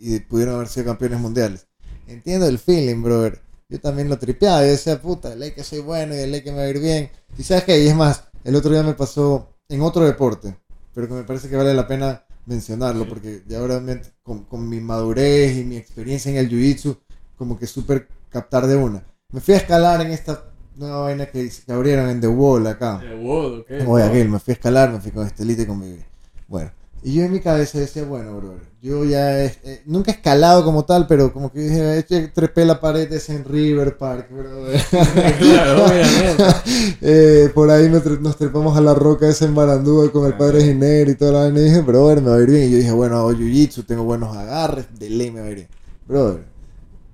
[0.00, 1.67] y pudieron haber sido campeones mundiales.
[2.08, 3.40] Entiendo el feeling, brother.
[3.68, 4.62] Yo también lo tripeaba.
[4.62, 6.68] Yo decía, puta, de ley que soy bueno y de ley que me va a
[6.68, 7.10] ir bien.
[7.36, 10.56] Y sabes que, y es más, el otro día me pasó en otro deporte,
[10.94, 13.10] pero que me parece que vale la pena mencionarlo, Sí.
[13.10, 13.82] porque ya ahora
[14.22, 16.96] con, con mi madurez y mi experiencia en el jiu-jitsu,
[17.36, 19.04] como que súper captar de una.
[19.30, 20.44] Me fui a escalar en esta
[20.76, 23.02] nueva vaina que, que abrieron en The Wall acá.
[23.22, 23.82] Wow, ¿qué?
[23.86, 25.98] Oye, aquel, me fui a escalar, me fui con Estelita y con mi...
[26.46, 26.70] Bueno,
[27.02, 30.64] y yo en mi cabeza decía, bueno, brother, yo ya he- eh, nunca he escalado
[30.64, 34.80] como tal, pero como que dije, "Eh, trepé la pared esa en River Park, brother.
[35.38, 35.84] claro.
[37.00, 41.08] Eh, por ahí nos trepamos a la roca esa en Barandúa con el padre Giner
[41.08, 41.60] y toda la vaina.
[41.60, 42.68] Y dije, brother, me va a ir bien.
[42.68, 45.54] Y yo dije, bueno, hago jiu-jitsu, tengo buenos agarres, de ley me va a ir
[45.56, 45.68] bien.
[46.06, 46.44] Brother,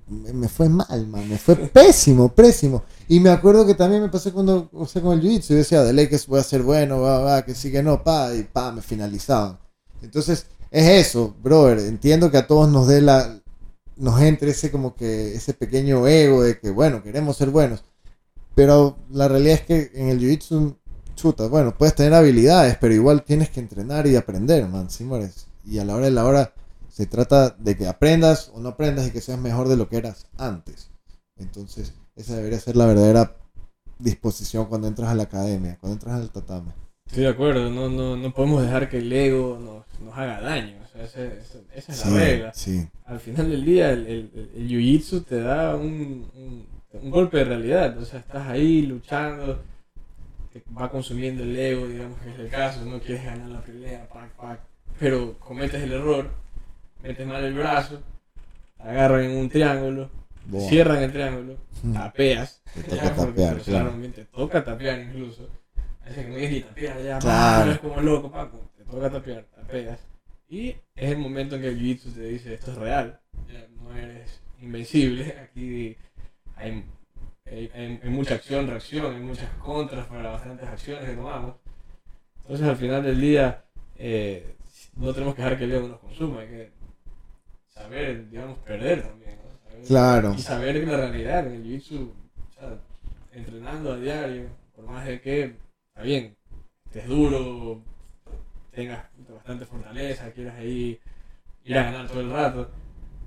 [0.07, 2.83] me, me fue mal, man, me fue pésimo, pésimo.
[3.07, 5.49] Y me acuerdo que también me pasó cuando, o sea, con el jiu-jitsu.
[5.49, 8.03] Yo decía, de ley que voy a ser bueno, va, va, que sí, que no,
[8.03, 9.57] pa, y pa, me finalizaban.
[10.05, 11.79] Entonces, es eso, brother.
[11.79, 13.41] Entiendo que a todos nos dé la.
[13.97, 17.83] Nos entre ese como que ese pequeño ego de que, bueno, queremos ser buenos.
[18.55, 20.77] Pero la realidad es que en el jiu-jitsu,
[21.15, 25.47] chuta, bueno, puedes tener habilidades, pero igual tienes que entrenar y aprender, man, ¿sí, mueres?
[25.65, 26.53] Y a la hora de la hora
[26.89, 29.97] se trata de que aprendas o no aprendas y que seas mejor de lo que
[29.97, 30.89] eras antes.
[31.37, 33.35] Entonces, esa debería ser la verdadera
[33.99, 36.84] disposición cuando entras a la academia, cuando entras al tatame.
[37.07, 40.75] Estoy de acuerdo, no, no, no podemos dejar que el ego nos, nos haga daño.
[40.83, 42.53] O sea, ese- ese- esa es Sí, la regla.
[42.53, 47.37] sí, Al final del día, el, el, el jiu-jitsu te da un, un, un golpe
[47.37, 47.97] de realidad.
[47.99, 49.61] O sea, estás ahí luchando,
[50.51, 52.83] te va consumiendo el ego, digamos que es el caso.
[52.85, 54.59] No quieres ganar la pelea, pac, pac.
[54.99, 56.29] Pero cometes el error,
[57.03, 58.01] metes mal el brazo,
[58.79, 60.09] agarran en un triángulo,
[60.67, 61.93] cierran el triángulo, Mm.
[61.93, 62.61] tapeas.
[62.73, 63.93] Te toca tapear, claro.
[64.15, 65.47] te toca tapear incluso.
[66.05, 67.19] A veces que no ni tapear ya, Claro.
[67.19, 67.71] claro.
[67.71, 68.59] es como loco, Paco.
[68.77, 69.99] Te toca tapear, tapeas.
[70.47, 73.19] Y es el momento en que el jiu-jitsu te dice esto es real,
[73.51, 75.35] ya no eres invencible.
[75.43, 75.97] Aquí
[76.55, 76.83] hay,
[77.45, 81.55] hay, hay- hay mucha acción, reacción, hay muchas contras para bastantes acciones que tomamos.
[82.43, 83.63] Entonces al final del día
[83.97, 84.55] eh,
[84.97, 86.71] no tenemos que dejar que el ego nos consuma, hay que
[87.69, 89.31] saber, digamos, perder también.
[89.37, 89.69] ¿no?
[89.71, 90.33] Saber- Claro.
[90.35, 92.77] y saber que la realidad en el jiu-jitsu, o sea,
[93.33, 95.55] entrenando a diario, por más de que,
[95.95, 96.35] está bien,
[96.87, 97.81] estés duro,
[98.73, 100.99] tengas bastante fortaleza, quieras ahí
[101.63, 102.69] ir a ganar todo el rato,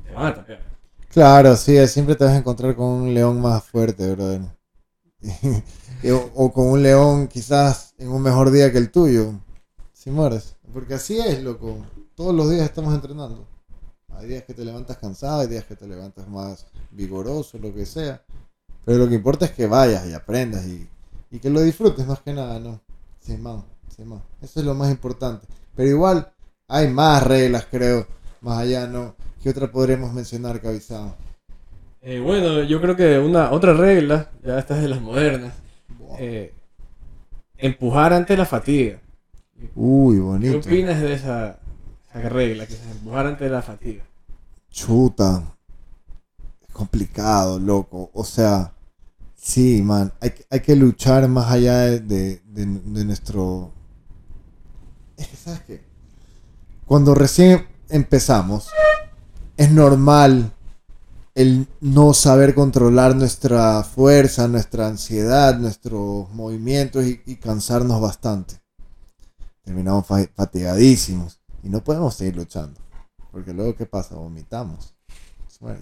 [0.05, 0.61] te van a tapear.
[1.09, 4.43] Claro, sí, siempre te vas a encontrar con un león más fuerte, brother.
[6.13, 9.33] o, o con un león quizás en un mejor día que el tuyo,
[9.95, 10.55] si mueres.
[10.71, 11.87] Porque así es, loco.
[12.15, 13.49] Todos los días estamos entrenando.
[14.11, 17.87] Hay días que te levantas cansado, hay días que te levantas más vigoroso, lo que
[17.87, 18.23] sea.
[18.85, 20.87] Pero lo que importa es que vayas y aprendas y,
[21.31, 22.81] y que lo disfrutes más que nada, ¿no?
[23.21, 23.63] Sin más,
[23.95, 24.23] sin más.
[24.41, 25.47] Eso es lo más importante.
[25.77, 26.33] Pero igual
[26.69, 28.07] hay más reglas, creo,
[28.41, 29.15] más allá, ¿no?
[29.43, 31.15] ¿Qué otra podremos mencionar, Cabizado?
[32.01, 35.55] Eh, bueno, yo creo que una otra regla, ya esta es de las modernas,
[36.19, 36.55] eh,
[37.57, 39.01] empujar ante la fatiga.
[39.75, 40.59] Uy, ¿Qué bonito.
[40.59, 41.59] opinas de esa,
[42.09, 44.05] esa regla, que es empujar ante la fatiga?
[44.71, 45.43] Chuta.
[46.67, 48.11] Es complicado, loco.
[48.13, 48.73] O sea,
[49.41, 50.13] sí, man.
[50.21, 53.73] Hay, que- hay que luchar más allá de, de- de- nuestro...
[55.17, 55.85] Es que, ¿sabes qué?
[56.87, 58.69] Cuando recién empezamos,
[59.57, 60.53] es normal
[61.35, 68.61] el no saber controlar nuestra fuerza, nuestra ansiedad, nuestros movimientos y, y cansarnos bastante.
[69.65, 72.81] Terminamos fa- fatigadísimos y no podemos seguir luchando.
[73.31, 74.15] Porque luego, ¿qué pasa?
[74.15, 74.95] Vomitamos.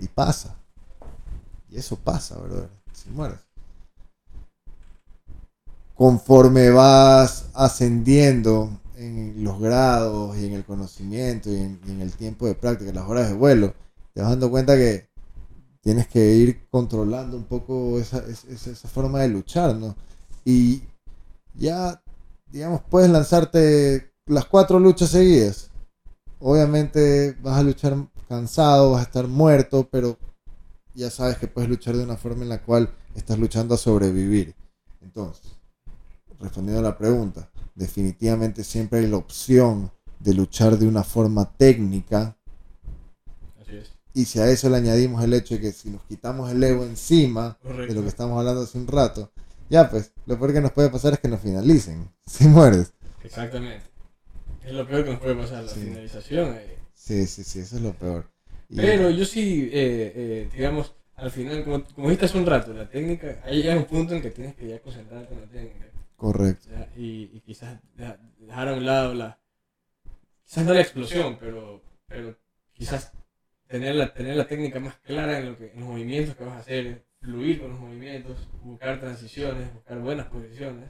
[0.01, 0.57] Y pasa.
[1.71, 2.69] Y eso pasa, ¿verdad?
[2.93, 3.39] Si mueres.
[5.97, 12.55] Conforme vas ascendiendo en los grados y en el conocimiento y en, el tiempo de
[12.55, 13.75] práctica, las horas de vuelo,
[14.15, 15.09] te vas dando cuenta que
[15.81, 19.97] tienes que ir controlando un poco esa, esa forma de luchar, ¿no?
[20.45, 20.83] Y
[21.55, 22.03] ya,
[22.51, 25.71] digamos, puedes lanzarte las cuatro luchas seguidas
[26.39, 27.97] obviamente vas a luchar
[28.29, 30.19] cansado, vas a estar muerto, pero
[30.95, 34.55] ya sabes que puedes luchar de una forma en la cual estás luchando a sobrevivir.
[35.01, 35.56] Entonces,
[36.41, 42.37] respondiendo a la pregunta, definitivamente siempre hay la opción de luchar de una forma técnica
[43.61, 43.91] Así es.
[44.15, 46.85] y si a eso le añadimos el hecho de que si nos quitamos el ego
[46.85, 49.31] encima de lo que estamos hablando hace un rato,
[49.69, 52.93] ya pues, lo peor que nos puede pasar es que nos finalicen, si mueres.
[53.25, 53.85] Exactamente.
[54.65, 55.81] Es lo peor que nos puede pasar, la Sí.
[55.81, 56.55] finalización.
[56.55, 56.77] eh.
[56.95, 58.29] Sí, sí, sí, eso es lo peor.
[58.69, 62.73] Y- Pero yo sí, eh, eh, digamos, al final, como, como dijiste hace un rato,
[62.73, 65.86] la técnica, ahí llega un punto en que tienes que ya concentrarte en la técnica.
[66.17, 66.69] Correcto.
[66.97, 69.39] y, y quizás deja- dejar a un lado la.
[70.45, 72.37] Quizás no la explosión, pero, pero
[72.73, 73.13] quizás
[73.67, 76.55] tener la, tener la técnica más clara en, lo que, en los movimientos que vas
[76.55, 80.89] a hacer, fluir con los movimientos, buscar transiciones, buscar buenas posiciones.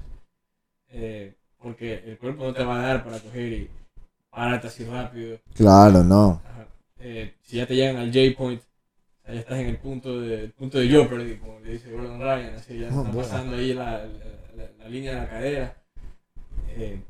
[0.91, 3.71] eh, porque el cuerpo no te va a dar para coger y
[4.31, 5.41] pararte así rápido.
[5.55, 6.41] Claro, no.
[7.01, 8.61] Eh, si ya te llegan al J-point,
[9.27, 12.55] ya estás en el punto de, el punto de Jeopardy, como le dice Gordon Ryan,
[12.57, 13.19] así ya Oh, está bueno.
[13.23, 14.07] pasando ahí la, la,
[14.57, 15.77] la- la línea de la cadera.
[16.69, 17.01] Eh,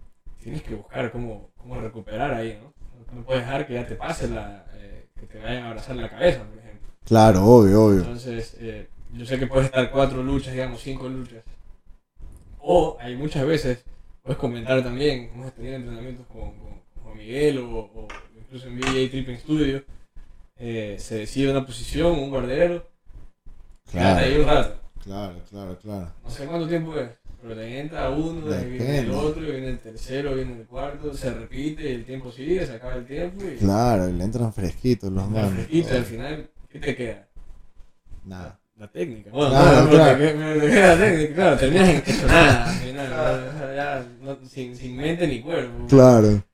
[0.43, 2.73] tienes que buscar cómo, cómo recuperar ahí, ¿no?
[3.15, 6.11] No puedes dejar que ya te pase la, eh, que te vayan a abrazar la
[6.11, 6.89] cabeza, por ejemplo.
[7.05, 7.99] Claro, obvio, obvio.
[8.01, 11.43] Entonces, eh, yo sé que puedes estar cuatro luchas, digamos, cinco luchas.
[12.61, 13.85] O hay muchas veces,
[14.23, 19.09] puedes comentar también, hemos tenido entrenamientos con, con, con Miguel o, o incluso en BJ
[19.11, 19.85] Tripping Studio.
[20.59, 22.89] eh, se decide una posición, un guardero,
[23.93, 24.81] ahí Claro, un rato.
[25.05, 26.13] claro, claro, claro.
[26.25, 27.11] No sé cuánto tiempo es,
[27.49, 31.33] pero te entra uno, de viene el otro, viene el tercero, viene el cuarto, se
[31.33, 35.29] repite, el tiempo sigue, se acaba el tiempo y Claro, y le entran fresquitos los
[35.29, 35.53] manos.
[35.55, 37.29] fresquito, y al final, ¿qué te queda?
[38.25, 38.59] Nada.
[38.79, 39.31] La técnica.
[39.31, 40.19] Bueno, Claro, no, claro.
[40.19, 44.39] porque me- me queda la técnica, claro, terminas en hecho nada, al final, ya no-
[44.49, 45.87] sin, sin mente ni cuerpo.
[45.89, 46.45] Claro.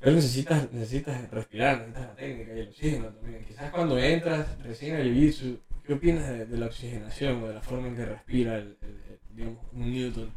[0.00, 3.44] Pero necesitas, necesitas respirar, necesitas la técnica y el oxígeno también.
[3.46, 7.60] Quizás cuando entras recién al jiu-jitsu, ¿qué opinas de, de la oxigenación o de la
[7.62, 9.02] forma en que respira el, el-
[9.38, 10.30] un Newton?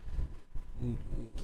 [0.82, 0.98] Un-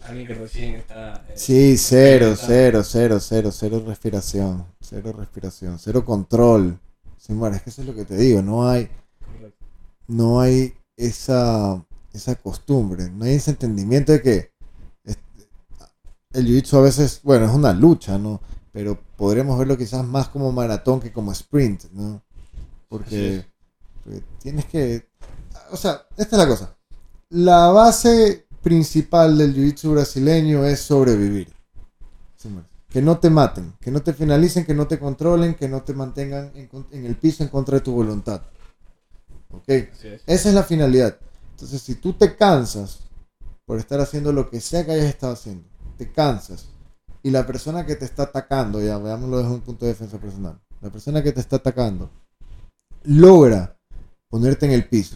[0.03, 1.25] alguien que recién está...
[1.29, 4.65] eh, Sí, cero, cero, cero, cero, cero respiración.
[4.81, 6.79] Cero respiración, cero control.
[7.17, 8.89] Sí, bueno, es que eso es lo que te digo, no hay,
[9.37, 9.65] Correcto.
[10.07, 14.51] no hay esa, esa costumbre, no hay ese entendimiento de que
[15.03, 15.47] este,
[16.33, 18.41] el jiu-jitsu a veces, bueno, es una lucha, ¿no?
[18.73, 22.23] Pero podríamos verlo quizás más como maratón que como sprint, ¿no?
[22.89, 23.45] Porque, es.
[24.03, 25.07] porque tienes que...
[25.71, 26.75] O sea, esta es la cosa.
[27.31, 31.47] La base principal del jiu-jitsu brasileño es sobrevivir.
[32.89, 35.93] Que no te maten, que no te finalicen, que no te controlen, que no te
[35.93, 38.41] mantengan en, el piso en contra de tu voluntad.
[39.49, 39.63] ¿Ok?
[39.69, 40.03] Es.
[40.25, 41.17] Esa es la finalidad.
[41.51, 42.99] Entonces, si tú te cansas
[43.65, 45.63] por estar haciendo lo que sea que hayas estado haciendo,
[45.97, 46.65] te cansas,
[47.23, 50.59] y la persona que te está atacando, ya veámoslo desde un punto de defensa personal,
[50.81, 52.09] la persona que te está atacando
[53.03, 53.77] logra
[54.29, 55.15] ponerte en el piso,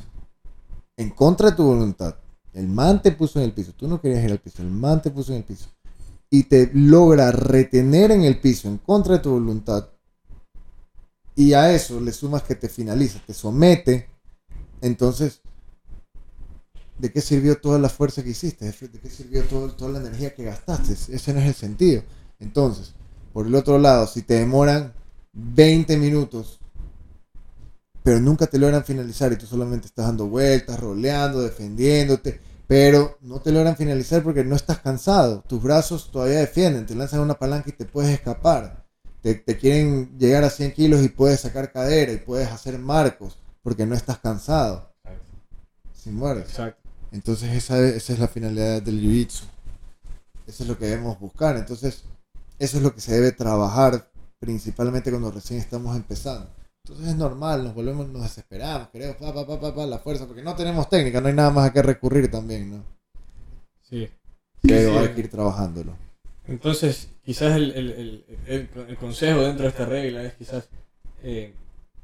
[0.98, 2.16] en contra de tu voluntad,
[2.54, 5.02] el man te puso en el piso, tú no querías ir al piso, el man
[5.02, 5.70] te puso en el piso,
[6.30, 9.90] y te logra retener en el piso en contra de tu voluntad,
[11.36, 14.10] y a eso le sumas que te finaliza, te somete,
[14.82, 15.42] entonces,
[16.98, 18.66] ¿de qué sirvió toda la fuerza que hiciste?
[18.66, 20.94] ¿De qué sirvió toda la energía que gastaste?
[20.94, 22.04] Ese no es el sentido.
[22.40, 22.94] Entonces,
[23.34, 24.94] por el otro lado, si te demoran
[25.34, 26.60] 20 minutos,
[28.06, 33.42] pero nunca te logran finalizar y tú solamente estás dando vueltas, roleando, defendiéndote, pero no
[33.42, 35.44] te logran finalizar porque no estás cansado.
[35.48, 38.86] Tus brazos todavía defienden, te lanzan una palanca y te puedes escapar.
[39.24, 43.88] Te, quieren llegar a 100 kilos y puedes sacar cadera y puedes hacer marcos porque
[43.88, 44.94] no estás cansado.
[45.92, 46.48] Sin muerte.
[46.48, 46.88] Exacto.
[47.12, 49.46] Entonces esa, esa es la finalidad del jiu-jitsu.
[50.46, 51.58] Eso es lo que debemos buscar.
[51.58, 52.04] Entonces
[52.60, 56.48] eso es lo que se debe trabajar principalmente cuando recién estamos empezando.
[56.86, 60.44] Entonces es normal, nos volvemos, nos desesperamos, queremos pa, pa, pa, pa, la fuerza, porque
[60.44, 62.84] no tenemos técnica, no hay nada más a qué recurrir también, ¿no?
[63.82, 64.08] Sí.
[64.62, 65.98] Pero hay que ir trabajándolo.
[66.48, 70.70] Entonces, quizás el, el, el, el, consejo dentro de esta regla es quizás
[71.24, 71.56] eh,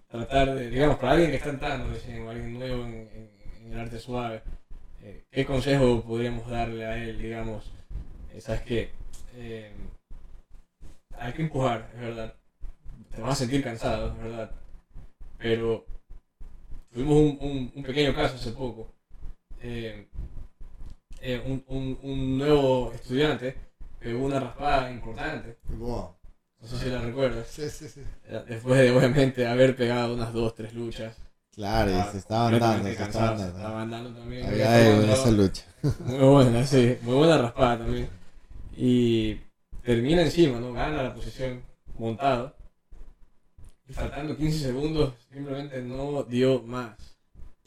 [0.09, 3.29] tratar de, digamos, para alguien que está entrando o alguien nuevo en,
[3.63, 4.41] en, el arte suave,
[5.03, 7.71] eh, ¿qué consejo podríamos darle a él, digamos?
[8.33, 8.89] Eh, ¿Sabes qué?
[11.19, 12.33] hay que empujar, es verdad.
[13.15, 14.51] Te vas a sentir cansado, es verdad
[15.41, 15.85] pero
[16.93, 18.93] tuvimos un, un, pequeño caso hace poco.
[19.61, 20.07] Eh,
[21.21, 23.55] eh, un, un, nuevo estudiante
[23.99, 25.57] pegó una raspada importante.
[25.69, 26.17] No
[26.67, 27.47] sé si la recuerdas.
[27.47, 28.01] Sí, sí, sí.
[28.27, 31.17] Eh, después de obviamente haber pegado unas dos, tres luchas.
[31.53, 33.57] Claro, y se estaban dando, se estaban dando.
[33.57, 34.45] Estaban dando también.
[34.45, 35.63] Había esa lucha.
[36.05, 36.97] Muy buena, sí.
[37.01, 38.09] Muy buena raspada también.
[38.77, 39.35] Y
[39.83, 40.71] termina encima, ¿no?
[40.71, 41.63] Gana la posición
[41.97, 42.55] montado
[43.91, 46.95] faltando 15 segundos, simplemente no dio más.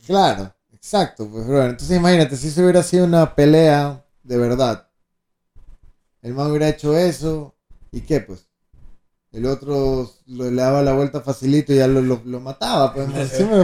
[0.06, 4.88] Claro, exacto, pues, Entonces imagínate, si se hubiera sido una pelea de verdad,
[6.22, 7.54] el man hubiera hecho eso,
[7.90, 8.46] ¿y qué, pues?
[9.32, 13.08] El otro le daba la vuelta facilito y ya lo, lo, mataba, pues,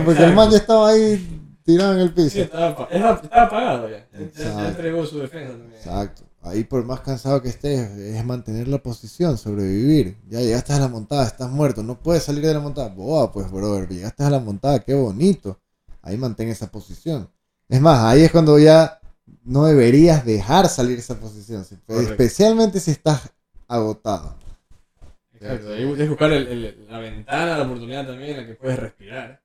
[0.05, 2.31] porque el man ya estaba ahí tirado en el piso.
[2.31, 4.09] Sí, estaba, estaba apagado ya.
[4.37, 5.75] Ya entregó su defensa también.
[5.75, 10.17] Exacto ahí por más cansado que estés, es mantener la posición, sobrevivir.
[10.29, 12.89] Ya llegaste a la montada, estás muerto, no puedes salir de la montada.
[12.89, 15.61] Boa, pues, brother, llegaste a la montada, qué bonito.
[16.03, 17.29] Ahí mantén esa posición.
[17.69, 19.01] Es más, ahí es cuando ya
[19.45, 23.31] no deberías dejar salir esa posición, especialmente si estás
[23.69, 24.35] agotado.
[25.35, 29.41] Exacto, ahí es buscar la ventana, la oportunidad también en la que puedes respirar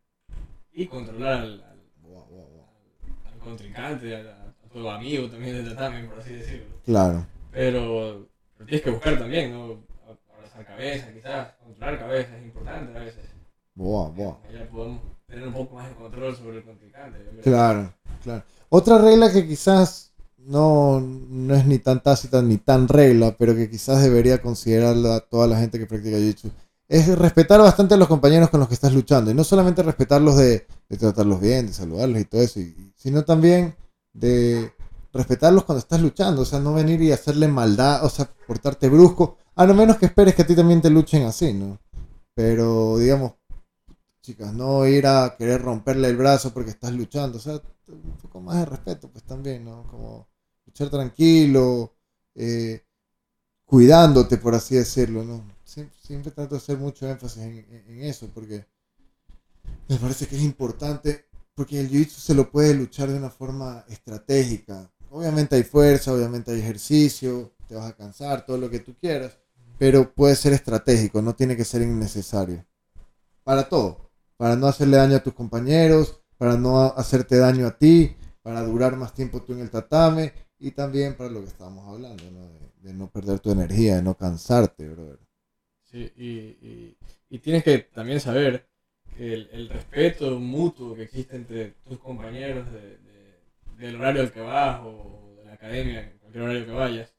[0.73, 1.63] y controlar al,
[3.39, 4.44] contrincante, al,
[4.75, 6.75] tu amigo también de tatami, por así decirlo.
[6.83, 7.25] Claro.
[7.51, 9.77] Pero, tienes que buscar también, ¿no?
[10.35, 13.23] Abrazar cabeza, quizás, controlar cabeza es importante a veces.
[13.73, 14.39] Boa, boa.
[14.53, 17.19] Ya podemos tener un poco más de control sobre el contrincante.
[17.41, 18.43] Claro, claro.
[18.69, 23.69] Otra regla que quizás no, no es ni tan tácita ni tan regla, pero que
[23.69, 26.51] quizás debería considerarla toda la gente que practica Jiu-Jitsu,
[26.87, 29.31] es respetar bastante a los compañeros con los que estás luchando.
[29.31, 32.59] Y no solamente respetarlos de, de tratarlos bien, de saludarlos y todo eso,
[32.95, 33.73] sino también
[34.15, 34.73] de
[35.13, 39.37] respetarlos cuando estás luchando, o sea, no venir y hacerle maldad, o sea, portarte brusco,
[39.55, 41.79] a lo menos que esperes que a ti también te luchen así, ¿no?
[42.33, 43.33] Pero, digamos,
[44.21, 48.41] chicas, no ir a querer romperle el brazo porque estás luchando, o sea, un poco
[48.41, 49.83] más de respeto, pues también, ¿no?
[49.89, 50.27] Como
[50.65, 51.93] luchar tranquilo,
[52.33, 52.83] eh,
[53.65, 55.43] cuidándote, por así decirlo, ¿no?
[55.63, 58.65] Siempre, trato de hacer mucho énfasis en, en eso, porque
[59.89, 63.85] me parece que es importante porque el jiu-jitsu se lo puede luchar de una forma
[63.87, 64.91] estratégica.
[65.09, 69.39] Obviamente hay fuerza, obviamente hay ejercicio, te vas a cansar, todo lo que tú quieras,
[69.79, 72.65] pero puede ser estratégico, no tiene que ser innecesario.
[73.43, 78.15] Para todo, para no hacerle daño a tus compañeros, para no hacerte daño a ti,
[78.41, 82.23] para durar más tiempo tú en el tatame y también para lo que estábamos hablando,
[82.81, 85.19] De, no perder tu energía, de no cansarte, brother.
[85.83, 86.97] Sí, y,
[87.29, 88.67] y tienes que también saber
[89.19, 92.97] el, el, respeto mutuo que existe entre tus compañeros de,
[93.77, 97.13] del horario al que vas o de la academia, en cualquier horario que vayas,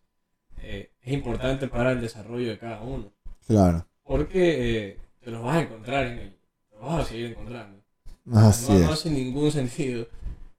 [0.63, 3.13] eh, es importante para el desarrollo de cada uno.
[3.47, 3.87] Claro.
[4.03, 6.31] Porque eh, te los vas a encontrar en el,
[6.71, 7.83] te los vas a seguir encontrando.
[8.33, 10.09] Así no, no hace ningún sentido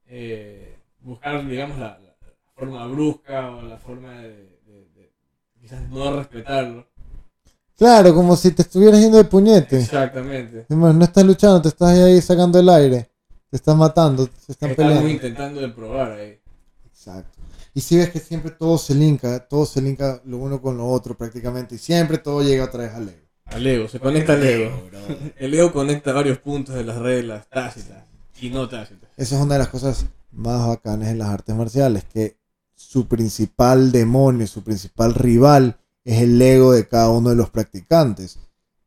[0.06, 2.08] eh, buscar, digamos, la, la,
[2.54, 5.12] forma brusca o la forma de, de, de
[5.60, 6.88] quizás no respetarlo
[7.78, 9.78] Claro, como si te estuvieras yendo de puñete.
[9.78, 10.66] Exactamente.
[10.68, 13.08] no estás luchando, te estás ahí sacando el aire.
[13.48, 15.08] Te estás matando, te están peleando.
[15.08, 16.40] intentando de probar ahí.
[16.86, 17.38] Exacto.
[17.72, 20.88] Y si ves que siempre todo se linka, todo se linka lo uno con lo
[20.88, 21.76] otro prácticamente.
[21.76, 23.26] Y siempre todo llega otra vez al ego.
[23.44, 24.90] Al ego, se conecta al ego.
[25.36, 28.04] el ego conecta varios puntos de las reglas tácitas
[28.40, 29.08] y no tácitas.
[29.16, 32.36] Esa es una de las cosas más bacanas en las artes marciales, que
[32.74, 38.38] su principal demonio, su principal rival es el ego de cada uno de los practicantes.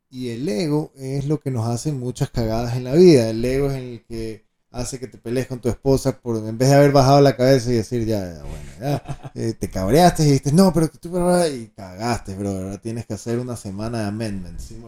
[0.09, 3.29] Y el ego es lo que nos hace muchas cagadas en la vida.
[3.29, 6.69] El ego es el que hace que te pelees con tu esposa por en vez
[6.69, 10.25] de haber bajado la cabeza y decir, ya, ya, bueno, ya, eh, te cabreaste y
[10.25, 11.11] dijiste, no, pero tú,
[11.45, 14.81] y cagaste, bro, ahora tienes que hacer una semana de amendments, ¿sí?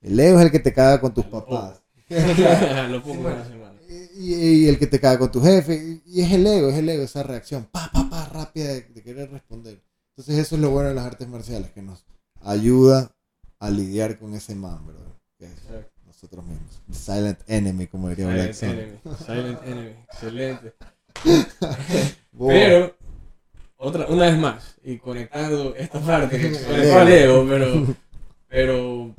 [0.00, 1.82] El ego es el que te caga con tus papás.
[2.08, 3.74] Lo pongo una semana.
[4.16, 7.02] Y, el que te caga con tu jefe, y es el ego, es el ego,
[7.02, 9.82] esa reacción, pa, pa, pa, rápida de, de querer responder.
[10.16, 12.06] Entonces eso es lo bueno de las artes marciales, que nos
[12.40, 13.16] ayuda
[13.58, 15.20] a lidiar con ese man, bro.
[15.36, 15.60] Que es
[16.06, 16.80] nosotros mismos.
[16.92, 18.98] Silent enemy, como diría Silent enemy.
[19.26, 19.90] Silent enemy.
[20.04, 20.74] Excelente.
[22.38, 22.96] Pero,
[23.76, 27.96] otra, una vez más, y conectando esta parte que pero,
[28.48, 29.14] pero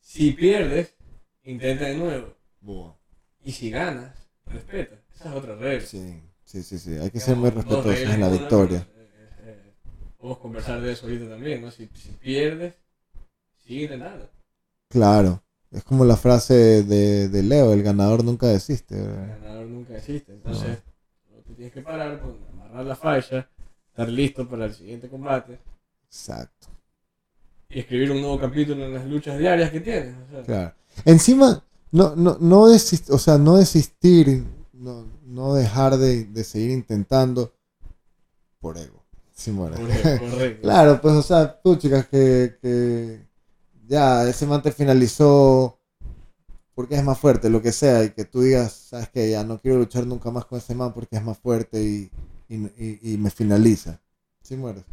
[0.00, 0.94] si pierdes,
[1.42, 2.98] intenta de nuevo.
[3.42, 4.96] Y si ganas, respeta.
[5.14, 5.86] Esa es otra regla.
[5.86, 6.98] Sí, sí, sí, sí.
[6.98, 8.86] Hay que ser muy respetuosos en la victoria.
[10.18, 11.70] Podemos conversar de eso ahorita también, ¿no?
[11.70, 12.74] Si, si pierdes,
[13.64, 14.30] sigue intentando.
[14.88, 15.42] Claro.
[15.70, 18.96] Es como la frase de, de, Leo, el ganador nunca desiste.
[18.96, 20.32] El ganador nunca desiste.
[20.32, 20.78] Entonces,
[21.30, 21.42] no.
[21.42, 23.50] te tienes que parar, pues, amarrar la falla,
[23.88, 25.58] estar listo para el siguiente combate.
[26.06, 26.68] Exacto.
[27.68, 30.14] Y escribir un nuevo capítulo en las luchas diarias que tienes.
[30.46, 30.72] Claro.
[31.04, 36.70] Encima, no, no, no, desist, o sea, no desistir, no, no dejar de, de seguir
[36.70, 37.52] intentando
[38.60, 39.04] por ego.
[39.36, 39.76] Sí, muere.
[40.62, 43.26] claro, pues, o sea, tú, chicas, que, que
[43.86, 45.78] ya ese mante finalizó
[46.74, 49.58] porque es más fuerte, lo que sea, y que tú digas, sabes que ya no
[49.58, 52.10] quiero luchar nunca más con ese man porque es más fuerte y,
[52.50, 54.00] y, y, me finaliza.
[54.42, 54.84] Sí, mueres.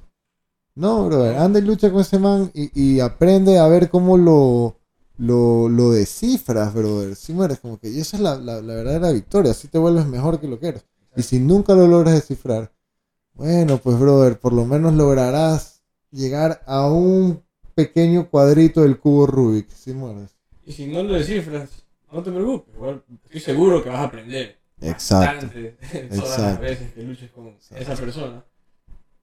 [0.75, 4.77] No, brother, anda y lucha con ese man y, aprende a ver cómo lo,
[5.17, 7.17] lo, lo descifras, brother.
[7.17, 10.05] Sí, mueres, como que y esa es la, la, la verdadera victoria, así te vuelves
[10.05, 10.85] mejor que lo que eres.
[11.17, 12.72] Y si nunca lo logras descifrar,
[13.33, 17.43] bueno, pues brother, por lo menos lograrás llegar a un
[17.75, 20.35] pequeño cuadrito del cubo Rubik, si mueres.
[20.65, 22.75] Y si no lo descifras, no te preocupes,
[23.25, 24.59] estoy seguro que vas a aprender.
[24.81, 25.47] Exacto.
[26.09, 28.43] todas las veces que luches con esa persona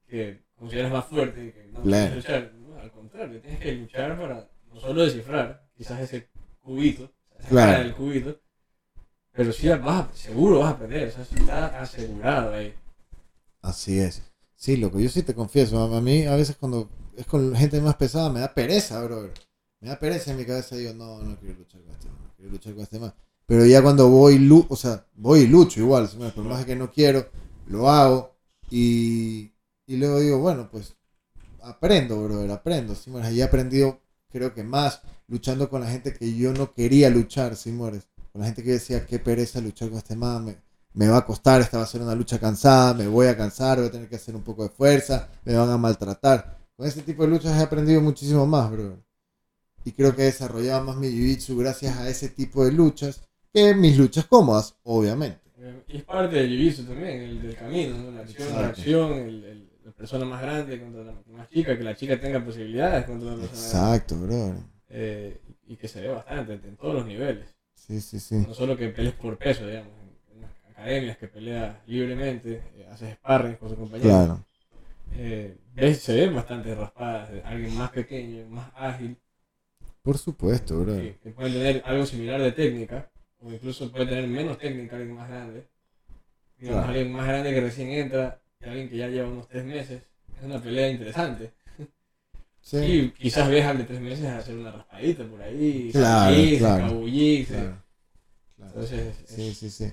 [0.07, 2.51] que consideras más fuerte que no puedes luchar.
[2.81, 7.11] al contrario, tienes que luchar para no solo descifrar quizás ese cubito,
[7.47, 7.79] claro.
[7.79, 8.39] del cubito,
[9.31, 12.73] pero sí vas seguro vas a aprender, o sea, está asegurado ahí.
[13.61, 14.23] Así es.
[14.55, 17.95] Sí, loco, yo sí te confieso, a mí a veces cuando es con gente más
[17.95, 19.29] pesada me da pereza, bro.
[19.79, 22.33] Me da pereza en mi cabeza, digo, no, no quiero luchar con este man, no
[22.35, 23.13] quiero luchar con este man.
[23.47, 27.27] Pero ya cuando voy, o sea, voy y lucho igual, por más que no quiero,
[27.65, 28.35] lo hago
[28.69, 29.51] y,
[29.87, 30.95] y luego digo, bueno, pues
[31.61, 32.95] aprendo, bro, aprendo.
[32.95, 33.09] ¿sí?
[33.09, 37.55] Bueno, he aprendido, creo que más, luchando con la gente que yo no quería luchar,
[37.55, 38.07] ¿sí, mueres?
[38.31, 40.55] Con la gente que decía, qué pereza luchar con este man,
[40.93, 43.77] me va a costar, esta va a ser una lucha cansada, me voy a cansar,
[43.77, 46.57] voy a tener que hacer un poco de fuerza, me van a maltratar.
[46.75, 48.97] Con este tipo de luchas he aprendido muchísimo más, bro.
[49.85, 53.21] Y creo que he desarrollado más mi jiu-jitsu gracias a ese tipo de luchas
[53.53, 55.39] que mis luchas cómodas, obviamente.
[55.87, 58.11] Y es parte del jiu-jitsu también, el del camino, ¿no?
[58.11, 61.95] la acción, la acción, el, la persona más grande contra la más chica, que la
[61.95, 64.55] chica tenga posibilidades contra la persona Exacto, bro.
[64.89, 67.47] Eh, y que se ve bastante en todos los niveles.
[67.73, 68.35] Sí, sí, sí.
[68.47, 70.00] No solo que pelees por peso, digamos
[70.81, 74.09] academias que pelea libremente, eh, haces sparring con su compañero.
[74.09, 74.45] Claro.
[75.13, 75.57] Eh,
[75.99, 79.17] se ven bastante raspadas, alguien más pequeño, más ágil.
[80.01, 80.95] Por supuesto, bro.
[80.95, 83.09] Que, puede tener algo similar de técnica,
[83.39, 85.67] o incluso puede tener menos técnica alguien más grande.
[86.57, 90.03] Digamos, alguien más grande que recién entra y alguien que ya lleva unos tres meses.
[90.37, 91.53] Es una pelea interesante.
[92.61, 92.77] Sí.
[92.77, 97.07] Y quizás ves al de tres meses hacer una raspadita por ahí, claro, claro,
[98.59, 99.91] Entonces, sí, sí, sí.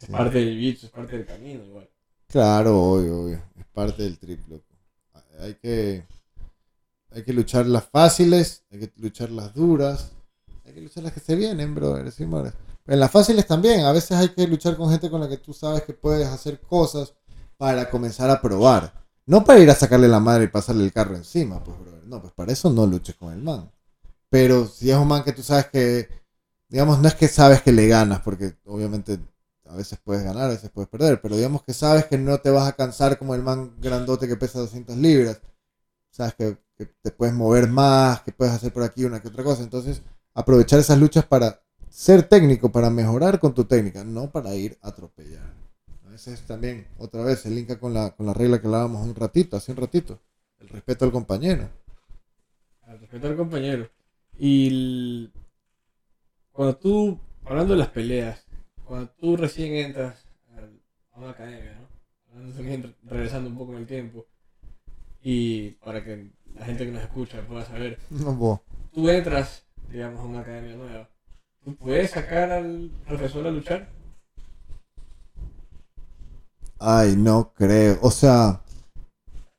[0.00, 1.88] Es parte del bicho, es parte del camino igual.
[2.26, 3.42] Claro, obvio, obvio.
[3.58, 4.64] Es parte del trip, loco.
[5.40, 6.04] Hay que,
[7.10, 10.12] hay que luchar las fáciles, hay que luchar las duras,
[10.64, 12.10] hay que luchar las que se vienen, brother.
[12.12, 12.24] ¿sí,
[12.86, 15.52] en las fáciles también, a veces hay que luchar con gente con la que tú
[15.52, 17.14] sabes que puedes hacer cosas
[17.56, 18.92] para comenzar a probar.
[19.26, 22.04] No para ir a sacarle la madre y pasarle el carro encima, pues, brother.
[22.04, 23.70] No, pues para eso no luches con el man.
[24.28, 26.08] Pero si es un man que tú sabes que,
[26.68, 29.20] digamos, no es que sabes que le ganas, porque obviamente
[29.70, 32.50] a veces puedes ganar, a veces puedes perder, pero digamos que sabes que no te
[32.50, 35.40] vas a cansar como el man grandote que pesa 200 libras.
[36.10, 36.58] Sabes que,
[37.02, 39.62] te puedes mover más, que puedes hacer por aquí una que otra cosa.
[39.62, 40.02] Entonces,
[40.34, 44.88] aprovechar esas luchas para ser técnico, para mejorar con tu técnica, no para ir a
[44.88, 45.54] atropellar.
[46.06, 49.14] A veces también, otra vez, se linka con la, con la regla que hablábamos un
[49.14, 50.18] ratito, hace un ratito.
[50.58, 51.68] El respeto al compañero.
[52.88, 53.88] El respeto al compañero.
[54.38, 55.30] Y
[56.50, 58.49] cuando tú, hablando de las peleas,
[58.90, 60.24] cuando tú recién entras
[61.12, 62.90] a una academia, ¿no?
[63.08, 64.26] regresando un poco en el tiempo,
[65.22, 68.60] y para que la gente que nos escucha pueda saber, no,
[68.92, 71.08] tú entras digamos, a una academia nueva,
[71.64, 73.88] ¿tú puedes sacar al profesor a luchar?
[76.80, 77.96] Ay, no creo.
[78.02, 78.60] O sea,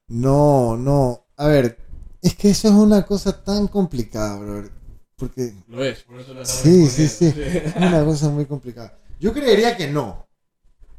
[0.09, 1.25] no, no.
[1.37, 1.77] A ver,
[2.21, 4.69] es que eso es una cosa tan complicada, bro.
[5.15, 9.00] Porque Lo es, por eso estamos Sí, sí, respondiendo, es una cosa muy complicada.
[9.21, 10.27] Yo creería que no.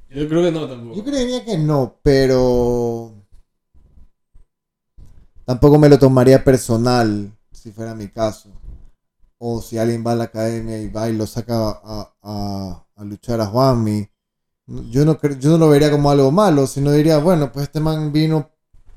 [0.08, 0.94] Yo creo que no tampoco.
[0.94, 3.12] Yo creería que no, pero
[5.44, 8.48] tampoco me lo tomaría personal si fuera mi caso.
[9.38, 13.04] O si alguien va a la academia y va y lo saca a, a- a
[13.04, 14.08] luchar a Juanmi.
[14.88, 18.12] Yo no, yo no lo vería como algo malo, sino diría, bueno, pues este man
[18.12, 18.48] vino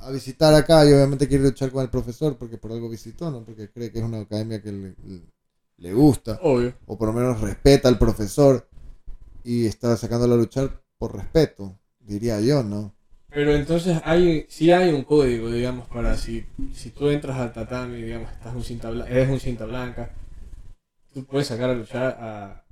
[0.02, 3.44] a visitar acá y obviamente quiere luchar con el profesor porque por algo visitó, ¿no?
[3.44, 4.96] Porque cree que es una academia que le,
[5.78, 6.76] le gusta Obvio.
[6.86, 8.68] o por lo menos respeta al profesor
[9.46, 12.94] y está sacándolo a luchar por respeto, diría yo, ¿no?
[13.30, 18.02] Pero entonces hay, sí hay un código, digamos, para si, si tú entras al tatami,
[18.02, 20.10] digamos, estás un cinta blanca, eres un cinta blanca,
[21.14, 22.66] tú puedes sacar a luchar a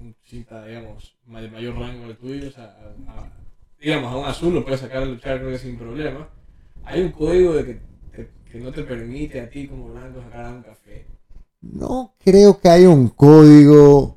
[0.00, 2.64] un cinta, digamos, de mayor rango del tuyo, o sea,
[3.08, 3.32] a- a-
[3.80, 6.28] digamos, a un azul lo puedes sacar a luchar creo que sin problema.
[6.84, 7.80] Hay un código de que,
[8.14, 11.06] que- que no te permite a ti como blanco sacar a un café.
[11.62, 14.16] No creo que haya un código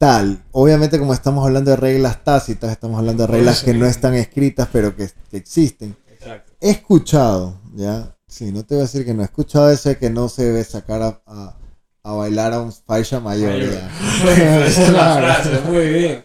[0.00, 0.42] tal.
[0.52, 4.14] Obviamente como estamos hablando de reglas tácitas, estamos hablando de reglas eso que no están
[4.14, 5.94] escritas pero que, que existen.
[6.10, 6.52] Exacto.
[6.58, 8.16] He escuchado, ¿ya?
[8.26, 9.20] Sí, no te voy a decir que no.
[9.22, 11.56] He escuchado ese que no se debe sacar a, a-
[12.02, 16.24] a bailar a un faisha mayor, la frase, muy bien.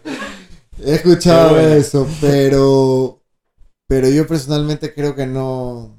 [0.82, 1.68] He escuchado bueno.
[1.74, 3.22] eso, pero
[3.88, 5.98] pero yo personalmente creo que no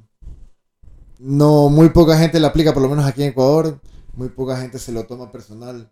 [1.18, 3.78] no muy poca gente lo aplica, por lo menos aquí en Ecuador,
[4.14, 5.90] muy poca gente se lo toma personal.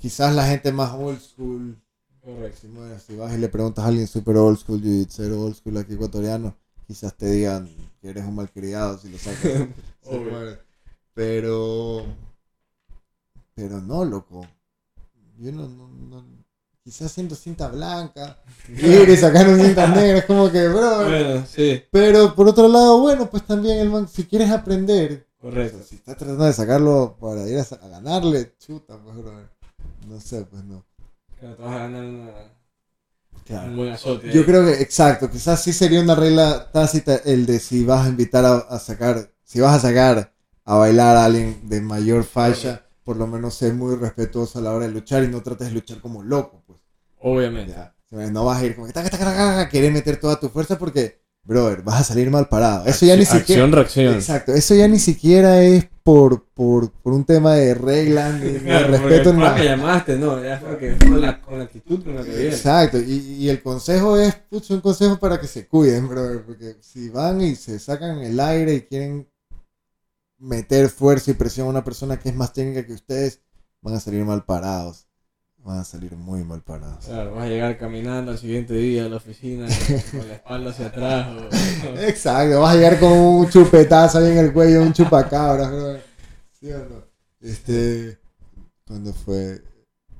[0.00, 1.80] Quizás la gente más old school,
[2.24, 2.60] Correcto.
[3.06, 5.06] si, vas y le preguntas a alguien super old school, jiu
[5.40, 6.56] old school aquí ecuatoriano,
[6.86, 7.68] quizás te digan
[8.00, 9.68] que eres un malcriado si lo sacas.
[11.14, 12.06] Pero
[13.54, 14.46] pero no, loco.
[15.38, 16.24] Yo no, no, no-
[16.82, 21.04] quizás siendo cinta blanca, ir y sacar un cinta negra, es como que, bro.
[21.04, 25.42] Bueno, sí, Pero por otro lado, bueno, pues también el man, si quieres aprender, o
[25.42, 25.78] correcto.
[25.78, 29.32] sea, si estás tratando de sacarlo para ir a, a ganarle, chuta, pues, bro.
[30.08, 30.84] No sé, pues no.
[31.38, 32.32] Claro, te vas a ganar una-
[33.64, 34.32] un buen azote.
[34.32, 38.08] Yo creo que, exacto, quizás sí sería una regla tácita el de si vas a
[38.08, 40.32] invitar a, a sacar, si vas a sacar
[40.64, 44.72] a bailar a alguien de mayor falla, por lo menos sé muy respetuoso a la
[44.72, 46.78] hora de luchar y no trates de luchar como loco, pues.
[47.20, 47.74] Obviamente.
[47.74, 47.94] Ya.
[48.30, 50.78] No vas a ir como que taca, taca, taca, taca, querer meter toda tu fuerza
[50.78, 52.86] porque, brother, vas a salir mal parado.
[52.86, 53.62] Eso ya ni siquiera.
[53.64, 54.14] Acción, reacción.
[54.14, 58.60] Exacto, eso ya ni siquiera es por, por, por un tema de reglas ni, de
[58.60, 59.32] Claro, respeto.
[59.54, 62.48] que llamaste, no, ya fue que fue la, con la actitud con la que.
[62.48, 64.34] Exacto, y, y el consejo es,
[64.70, 68.74] un consejo para que se cuiden, brother, porque si van y se sacan el aire
[68.74, 69.28] y quieren
[70.38, 73.40] meter fuerza y presión a una persona que es más técnica que ustedes,
[73.80, 75.06] van a salir mal parados.
[75.64, 77.04] Van a salir muy mal parados.
[77.06, 79.66] Claro, vas a llegar caminando al siguiente día a la oficina
[80.10, 81.28] con la espalda hacia atrás.
[81.28, 86.02] o- Exacto, vas a llegar con un chupetazo ahí en el cuello, un chupacabras, brother.
[86.58, 87.04] ¿Sí o no?
[87.40, 88.18] Este,
[88.86, 89.62] ¿cuándo fue?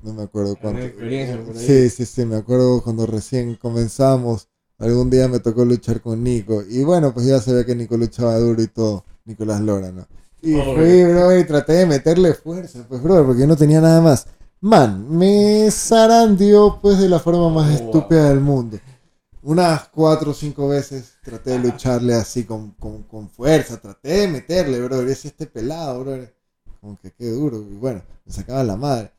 [0.01, 0.79] No me acuerdo cuánto.
[0.79, 1.65] ¿Alguna experiencia por ahí?
[1.67, 4.47] Sí, sí, sí, me acuerdo cuando recién comenzamos.
[4.79, 6.63] Algún día me tocó luchar con Nico.
[6.69, 9.05] Y bueno, pues ya ve que Nico luchaba duro y todo.
[9.25, 10.05] Nicolás Lora, ¿no?
[10.41, 14.01] Y fui, bro, y traté de meterle fuerza, pues, bro, porque yo no tenía nada
[14.01, 14.25] más.
[14.63, 18.79] Man, me zarandió, pues, de la forma más Oh, estúpida del mundo.
[19.41, 23.81] Unas cuatro o cinco veces traté de lucharle así con, con, con fuerza.
[23.81, 25.01] Traté de meterle, bro.
[25.01, 26.17] Y decía este pelado, bro.
[26.79, 27.57] Como que qué duro.
[27.57, 29.11] Y bueno, me sacaba la madre.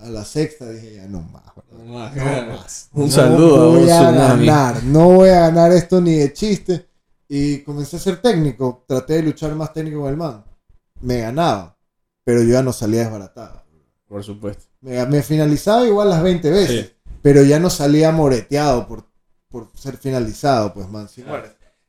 [0.00, 1.64] A la sexta dije, ya no más, bro.
[1.78, 2.88] No más, No más.
[2.92, 4.84] Un No saludo voy un a ganar.
[4.84, 6.88] No voy a ganar esto ni de chiste.
[7.28, 8.84] Y comencé a ser técnico.
[8.86, 10.44] Traté de luchar más técnico con el man.
[11.00, 11.76] Me ganaba.
[12.24, 13.61] Pero yo ya no salía desbaratado.
[14.12, 14.64] Por supuesto.
[14.82, 16.86] Me, me finalizaba igual las 20 veces.
[16.86, 16.92] Sí.
[17.22, 19.06] Pero ya no salía moreteado por,
[19.48, 21.08] por ser finalizado, pues, man.
[21.14, 21.48] Claro.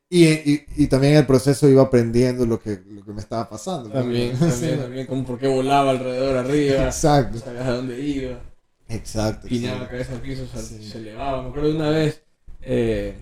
[0.10, 3.90] Y, y, y también el proceso iba aprendiendo lo que, lo que me estaba pasando.
[3.90, 3.96] ¿no?
[3.96, 7.40] También, Sí, también, también, como por qué volaba alrededor arriba, Exacto.
[7.40, 8.40] sabías a dónde iba,
[8.88, 9.48] Exacto.
[9.50, 10.90] piñaba la cabeza al piso, se, Sí.
[10.90, 11.42] se elevaba.
[11.44, 12.22] Me acuerdo de una vez,
[12.62, 13.16] eh,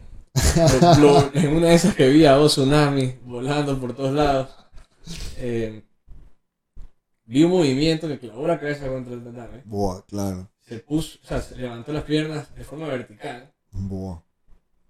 [1.00, 4.50] lo- en una de esas que vi a dos tsunamis volando por todos lados,
[5.38, 5.84] eh,
[7.32, 10.50] vi un movimiento que clavó la cabeza contra el tatame, Buah, claro.
[10.68, 14.20] se puso, o sea, se levantó las piernas de forma vertical Buah.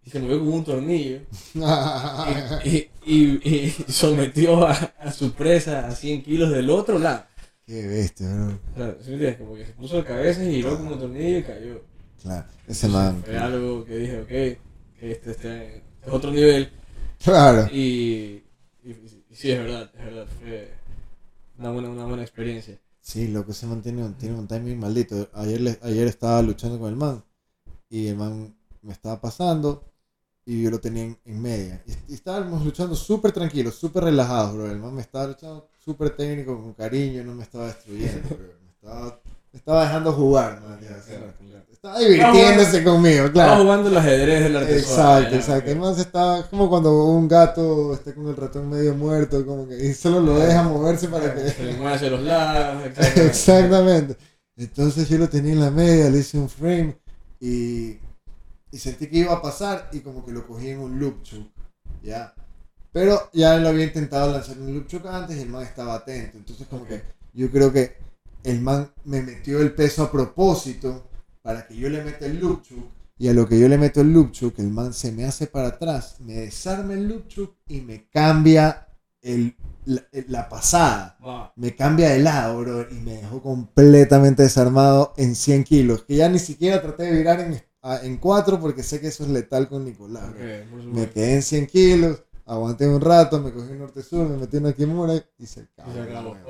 [0.03, 1.21] y se movió como un tornillo
[2.65, 7.25] y, y- y sometió a, a su presa a 100 kilos del otro lado.
[7.65, 8.59] Qué bestia, bro.
[8.73, 9.37] O sea, ¿sí me entiendes?
[9.37, 11.81] Como que se puso de cabeza y giró como un tornillo y cayó.
[12.21, 12.45] Claro.
[12.67, 13.21] Ese man.
[13.23, 15.81] Fue algo que dije, ok, que este, este es
[16.11, 16.69] otro nivel.
[17.23, 17.67] Claro.
[17.71, 18.43] Y,
[18.83, 18.95] y-
[19.29, 20.20] y sí, es verdad, es verdad.
[21.61, 22.79] Una buena, una buena experiencia.
[23.01, 25.29] Sí, lo que se mantiene tiene un timing maldito.
[25.33, 27.23] Ayer, ayer estaba luchando con el man
[27.87, 29.83] y el man me estaba pasando
[30.43, 31.83] y yo lo tenía en, en media.
[31.85, 34.71] Y, y estábamos luchando súper tranquilos, súper relajados, bro.
[34.71, 38.53] El man me estaba luchando súper técnico, con cariño, no me estaba destruyendo, bro.
[38.63, 39.21] Me estaba,
[39.53, 41.41] estaba dejando jugar, Claro, claro.
[41.71, 43.63] Estaba divirtiéndose conmigo, Estaba claro.
[43.63, 45.17] jugando el ajedrez del artesano.
[45.19, 45.71] Exacto, exacto.
[45.71, 49.67] El se estaba, es como cuando un gato está con el ratón medio muerto, como
[49.67, 51.49] que y solo lo deja moverse para que...
[51.49, 52.85] Se le mueve hacia los lados.
[52.85, 53.25] exactamente.
[53.25, 54.17] Exactamente.
[54.57, 56.97] Entonces yo lo tenía en la media, le hice un frame
[57.39, 57.97] y,
[58.71, 61.51] y sentí que iba a pasar y como que lo cogí en un loop choke,
[62.03, 62.35] ¿ya?
[62.93, 65.95] Pero ya lo había intentado lanzar en un loop choke antes y el man estaba
[65.95, 66.37] atento.
[66.37, 67.01] Entonces como que
[67.33, 67.95] yo creo que
[68.43, 71.09] el man me metió el peso a propósito
[71.41, 72.89] para que yo le meta el loop choke.
[73.17, 75.47] Y a lo que yo le meto el loop choke, el man se me hace
[75.47, 78.87] para atrás, me desarma el loop choke y me cambia
[79.21, 81.17] el, la, la pasada
[81.55, 86.03] me cambia de lado, bro, y me dejó completamente desarmado en 100 kilos.
[86.03, 87.61] Que ya ni siquiera traté de virar en,
[88.03, 90.31] en 4 porque sé que eso es letal con Nicolás.
[90.91, 92.23] Me quedé en 100 kilos,
[92.53, 95.91] aguanté un rato, me cogí un norte-sur, me metí en una Kimura y se acabó.
[95.91, 96.31] Y se acabó.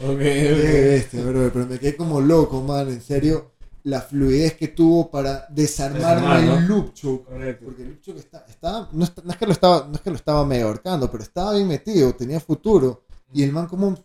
[0.00, 0.10] Ok.
[0.10, 0.62] ok, Qué ok.
[0.62, 3.52] bestia, bro, pero me quedé como loco, man, en serio.
[3.84, 6.58] La fluidez que tuvo para desarmarme Desarmar, ¿no?
[6.58, 7.24] el loop choke.
[7.26, 7.64] Correcto.
[7.64, 10.00] Porque el Lucho que está, estaba, no, está- no es que lo estaba, no es
[10.00, 13.04] que lo estaba medio ahorcando, pero estaba bien metido, tenía futuro.
[13.32, 13.96] Y el man como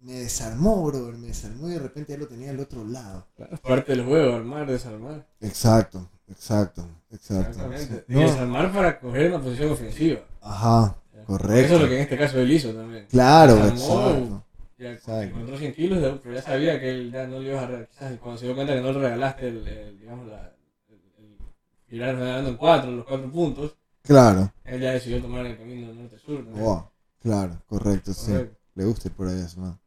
[0.00, 3.26] me desarmó, bro, me desarmó y de repente ya lo tenía al otro lado.
[3.36, 5.28] Claro, es parte del juego, armar, desarmar.
[5.40, 7.50] Exacto, exacto, exacto.
[7.50, 8.04] Exactamente.
[8.08, 10.20] Y No, desarmar para coger una posición ofensiva.
[10.40, 10.96] ajá.
[11.26, 11.54] Correcto.
[11.66, 13.06] Eso es lo que en este caso él hizo también.
[13.10, 14.44] claro, exacto.
[14.78, 15.22] Ya Exacto.
[15.22, 17.88] encontró 100 kilos, pero ya sabía que él ya no le ibas a regalar.
[17.88, 20.52] Quizás cuando se dio cuenta que no le regalaste el, el, digamos, la,
[20.88, 25.92] el, el ganando en 4, los 4 puntos, Claro, él ya decidió tomar el camino
[25.92, 26.42] norte-sur.
[26.46, 26.88] wow,
[27.20, 28.32] claro, correcto, sí.
[28.32, 28.56] Correcto.
[28.74, 29.78] Le gusta ir por ahí a ese man.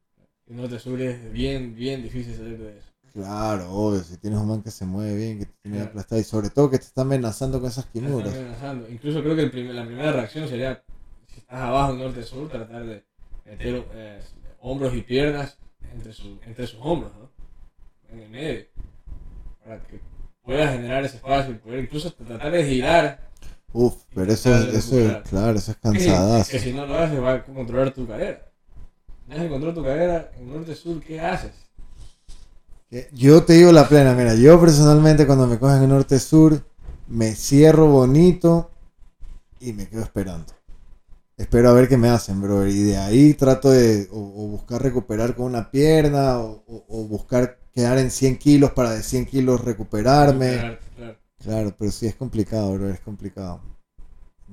[0.47, 2.87] Y norte-sur es bien, bien difícil salir de eso.
[3.13, 5.89] Claro, obvio, si tienes un man que se mueve bien, que te tiene Claro.
[5.91, 8.33] aplastado y sobre todo que te está amenazando con esas quimuras.
[8.33, 8.89] amenazando.
[8.89, 10.83] Incluso creo que la primera reacción sería,
[11.27, 13.03] si estás abajo en norte-sur, tratar de
[13.45, 14.19] meter eh,
[14.61, 15.57] hombros y piernas
[15.93, 17.29] entre, su- entre sus hombros, ¿no?
[18.11, 18.65] En el medio.
[19.63, 19.99] Para que
[20.41, 23.29] puedas generar ese espacio y poder incluso tratar de girar.
[23.73, 26.51] Uf, pero eso, de eso es, claro, eso es Que, cansadazo.
[26.51, 28.43] que si no lo haces, va a controlar tu cadera.
[29.27, 31.53] Dejas de controlar tu cadera en norte-sur, ¿qué haces?
[32.93, 36.63] Que Yo te digo la plena, mira, yo personalmente cuando me cogen en norte-sur,
[37.07, 38.69] me cierro bonito
[39.59, 40.53] y me quedo esperando.
[41.35, 42.67] Espero a ver qué me hacen, bro.
[42.67, 47.03] Y de ahí trato de o, o buscar recuperar con una pierna o, o- o
[47.07, 50.59] buscar quedar en 100 kilos para de 100 kilos recuperarme.
[50.59, 51.17] Claro, claro.
[51.43, 53.59] Claro, pero sí es complicado, bro, es complicado.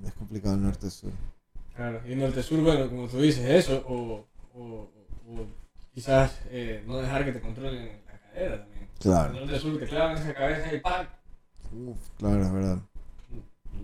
[0.02, 1.12] Es complicado el norte-sur.
[1.76, 4.24] Claro, y en norte sur, bueno, como tú dices, eso, o,
[4.54, 4.90] o,
[5.28, 5.46] o
[5.94, 7.99] quizás eh, no dejar que te controlen
[8.32, 8.88] cadera también.
[8.98, 11.08] Claro, norte sur te clavan esa cabeza y ¡pac!
[11.72, 12.78] Uf, claro, es verdad.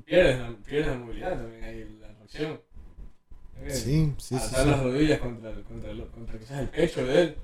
[0.05, 2.61] Pierdes, la, pierdes la movilidad también ahí, la reacción.
[3.63, 4.35] Eh, Sí, sí, sí.
[4.35, 4.71] Alzar sí.
[4.71, 7.37] las rodillas contra, el- contra, el- contra quizás el pecho de él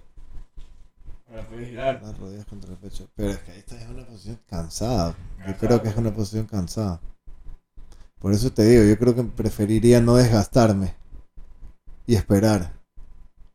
[1.29, 2.03] para poder girar.
[2.03, 3.09] Las rodillas contra el pecho.
[3.17, 5.15] Pero es que está en una posición cansada.
[5.47, 7.01] Yo creo que es una posición cansada.
[8.19, 10.95] Por eso te digo, yo creo que preferiría no desgastarme
[12.07, 12.73] y esperar.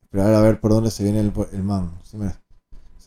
[0.04, 1.91] Esperar a ver por dónde se viene el, el man.
[2.04, 2.20] ¿sí O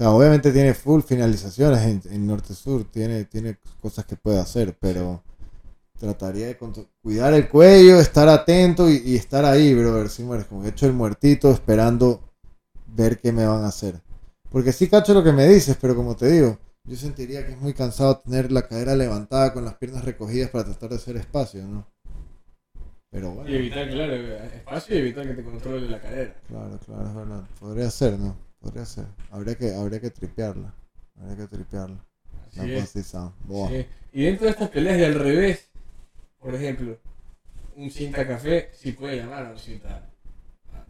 [0.00, 5.22] sea, obviamente tiene full finalizaciones en, en Norte-Sur, tiene, tiene cosas que puede hacer, pero
[5.98, 6.58] trataría de
[7.02, 10.08] cuidar el cuello, estar atento y, y estar ahí, brother.
[10.08, 12.22] ¿sí me- Como hecho el muertito esperando
[12.86, 14.00] ver qué me van a hacer.
[14.50, 17.60] Porque sí cacho lo que me dices, pero como te digo, yo sentiría que es
[17.60, 21.62] muy cansado tener la cadera levantada con las piernas recogidas para tratar de hacer espacio,
[21.66, 21.86] ¿no?
[23.10, 26.34] Pero Y bueno, evitar, claro, espacio y evitar que te controle la cadera.
[26.48, 27.44] claro, claro, es verdad.
[27.58, 28.36] Podría ser, ¿no?
[28.60, 29.06] Podría ser.
[29.30, 30.74] Habría que, habría que tripearla.
[31.18, 32.04] Habría que tripearla.
[32.46, 32.90] Así La es.
[32.90, 33.86] Sí.
[34.12, 35.68] Y dentro de estas peleas de al revés,
[36.38, 36.98] por ejemplo,
[37.76, 40.06] un cinta café sí puede llamar a un cinta.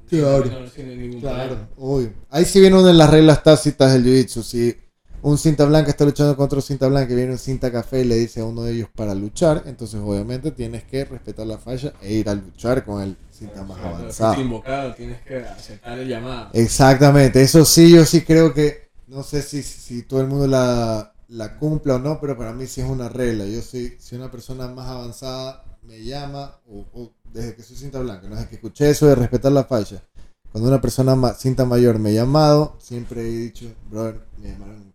[0.09, 0.45] Claro.
[0.77, 2.13] ningún Claro, obvio.
[2.31, 4.43] Ahí sí viene una de las reglas tácitas del jiu-jitsu.
[4.43, 4.77] Si
[5.23, 8.05] un cinta blanca está luchando contra otro cinta blanca y viene un cinta café y
[8.05, 11.93] le dice a uno de ellos para luchar, entonces obviamente tienes que respetar la falla
[12.03, 14.35] e ir a luchar con el cinta más Cuando avanzado.
[14.35, 16.51] fuiste invocado, tienes que aceptar el llamado.
[16.53, 21.13] Exactamente, eso sí, yo sí creo que, no sé si, si todo el mundo la,
[21.29, 23.47] la cumpla o no, pero para mí sí es una regla.
[23.47, 28.01] Yo sí, si una persona más avanzada me llama, o, o desde que soy cinta
[28.01, 30.03] blanca, no desde que escuché eso de respetar la falla,
[30.51, 34.90] cuando una persona ma- cinta mayor me ha llamado, siempre he dicho, brother, me llamaron.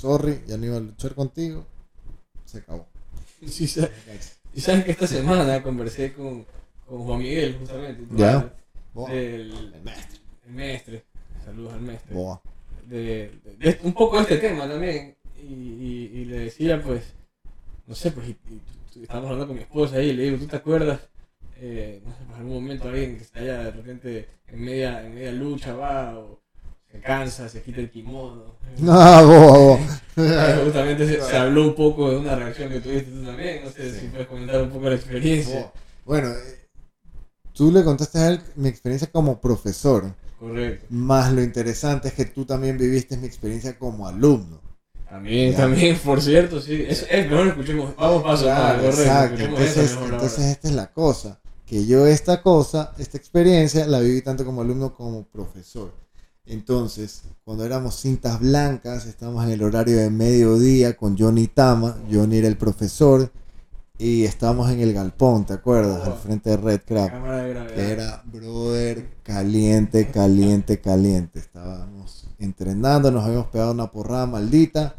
[0.00, 1.66] Sorry, ya no iba a luchar contigo,
[2.46, 2.86] se acabó.
[3.46, 3.64] Sí,
[4.54, 6.44] y sabes que esta semana conversé con,
[6.86, 8.04] con Juan Miguel, justamente.
[8.16, 8.52] Ya.
[9.08, 10.20] del- el maestro.
[10.46, 11.04] el mestre,
[11.44, 12.40] saludos al mestre, Boa.
[12.86, 15.16] de, de- de un poco de este tema también.
[15.38, 17.02] Y, y- y le decía, pues,
[17.86, 18.36] no sé, pues, y,
[19.02, 21.00] estábamos hablando con mi esposa ahí, y le digo, ¿tú te acuerdas?
[21.56, 25.14] Eh, no sé, pues, algún momento alguien que está allá de repente en media, en
[25.14, 26.40] media lucha va, o
[26.90, 28.54] se cansa, se quita el kimono.
[28.88, 29.76] Ah.
[30.16, 33.70] Eh, Justamente se, se habló un poco de una reacción que tuviste tú también, no
[33.70, 34.00] sé Sí.
[34.00, 35.72] si puedes comentar un poco la experiencia.
[36.04, 36.68] Bueno, eh,
[37.54, 40.84] tú le contaste a él mi experiencia como profesor, Correcto.
[40.90, 44.60] más lo interesante es que tú también viviste mi experiencia como alumno.
[45.08, 45.58] También, Ya.
[45.58, 46.84] también, por cierto, sí.
[46.86, 49.00] Es, es mejor escuchemos, vamos paso Claro, correcto.
[49.02, 49.42] exacto.
[49.42, 54.44] Entonces, entonces esta es la cosa, que yo esta cosa, esta experiencia la viví tanto
[54.44, 55.92] como alumno como profesor.
[56.46, 62.38] Entonces, cuando éramos cintas blancas, estábamos en el horario de mediodía con Johnny Tama, Johnny
[62.38, 63.30] era el profesor,
[64.00, 66.06] y estábamos en el galpón, ¿te acuerdas?
[66.06, 67.10] Al frente de Red Crab.
[67.74, 71.38] Que era, brother, caliente, caliente, caliente.
[71.38, 74.96] Estábamos entrenando, nos habíamos pegado una porrada maldita.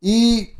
[0.00, 0.50] Y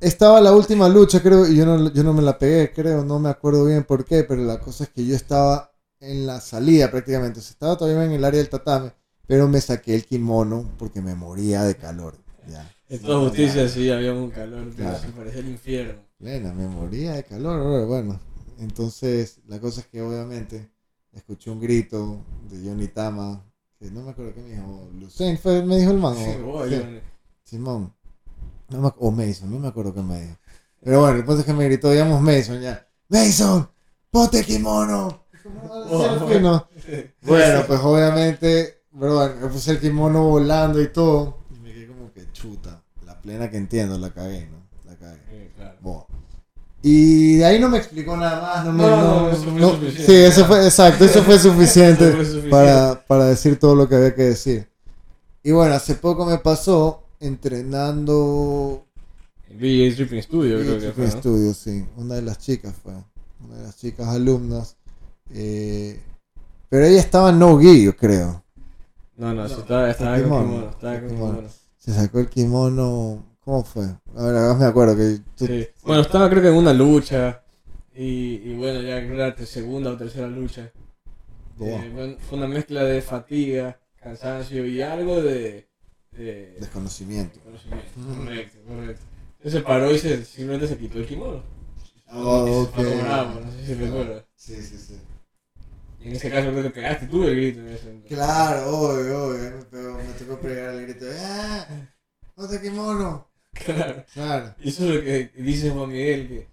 [0.00, 3.18] estaba la última lucha, creo, y yo no, yo no me la pegué, creo, no
[3.18, 5.71] me acuerdo bien por qué, pero la cosa es que yo estaba
[6.02, 7.38] en la salida prácticamente.
[7.40, 8.92] O sea, estaba todavía en el área del tatame,
[9.26, 12.16] pero me saqué el kimono porque me moría de calor.
[12.48, 12.70] Ya.
[12.88, 15.02] En toda justicia sí había un calor, pero Claro.
[15.04, 16.02] se parecía el infierno.
[16.18, 18.20] Plena, me moría de calor, bueno.
[18.58, 20.70] Entonces, la cosa es que obviamente
[21.12, 22.18] escuché un grito
[22.50, 23.42] de Johnny Tama,
[23.78, 26.76] que no me acuerdo qué me dijo, Lucen fue, me dijo el man, o- Sí,
[27.44, 27.92] Simón,
[28.68, 30.36] no me, o Mason, no me acuerdo qué me dijo.
[30.80, 33.68] Pero bueno, el punto es que me gritó, digamos Mason ya, Mason,
[34.10, 35.21] ponte kimono.
[35.44, 36.28] Oh.
[37.22, 42.12] Bueno, pues obviamente, brother, me puse el kimono volando y todo, y me quedé como
[42.12, 44.58] que chuta, la plena que entiendo, la cagué, ¿no?
[44.90, 45.20] La cagué.
[45.30, 45.76] Sí, claro.
[45.80, 46.06] Boa.
[46.84, 48.64] Y de ahí no me explicó nada más.
[48.64, 50.04] No me, No, no- no, eso fue no- suficiente.
[50.06, 52.50] sí, eso fue, exacto, eso fue suficiente, Eso fue suficiente.
[52.50, 54.68] Para, para decir todo lo que había que decir.
[55.44, 58.84] Y bueno, hace poco me pasó entrenando
[59.48, 61.04] El BJ Tripping Studio, creo que fue.
[61.04, 61.08] ¿no?
[61.08, 61.84] estudio, sí.
[61.96, 62.92] Una de las chicas fue,
[63.44, 64.76] una de las chicas alumnas.
[65.34, 66.00] Eh,
[66.68, 68.42] pero ella estaba en no gi, yo creo.
[69.16, 70.70] No, no, sí, estaba, estaba El con kimono, kimono.
[70.70, 71.32] Estaba el con kimono.
[71.36, 71.48] kimono.
[71.78, 73.24] Se sacó el kimono.
[73.44, 73.84] ¿Cómo fue?
[73.84, 75.66] A ver, ahora me acuerdo que tú- Sí.
[75.84, 77.42] Bueno, estaba creo que en una lucha.
[77.94, 80.70] Y, y bueno, ya creo que era la segunda o tercera lucha.
[81.60, 85.68] Eh, bueno, fue una mezcla de fatiga, cansancio y algo de,
[86.12, 87.38] de desconocimiento.
[87.40, 87.84] conocimiento.
[88.00, 88.24] Ujú.
[88.24, 89.02] Correcto, correcto.
[89.38, 91.42] Entonces se paró y se, simplemente se quitó el kimono.
[92.10, 93.02] Oh, Y se fue ok.
[93.04, 94.24] bravo, no sé si recuerdas.
[94.36, 94.98] Sí, sí, sí.
[96.04, 97.60] En ese caso creo que pegaste tú el grito.
[98.08, 99.38] Claro, obvio, obvio.
[99.50, 101.06] Me, pegó- me tocó pegar el grito.
[101.20, 101.66] ¡Ah!
[102.36, 103.28] ¡No te kimono!
[103.52, 104.04] Claro.
[104.14, 104.54] Claro.
[104.60, 106.48] Y eso es lo que dice Juan Miguel, que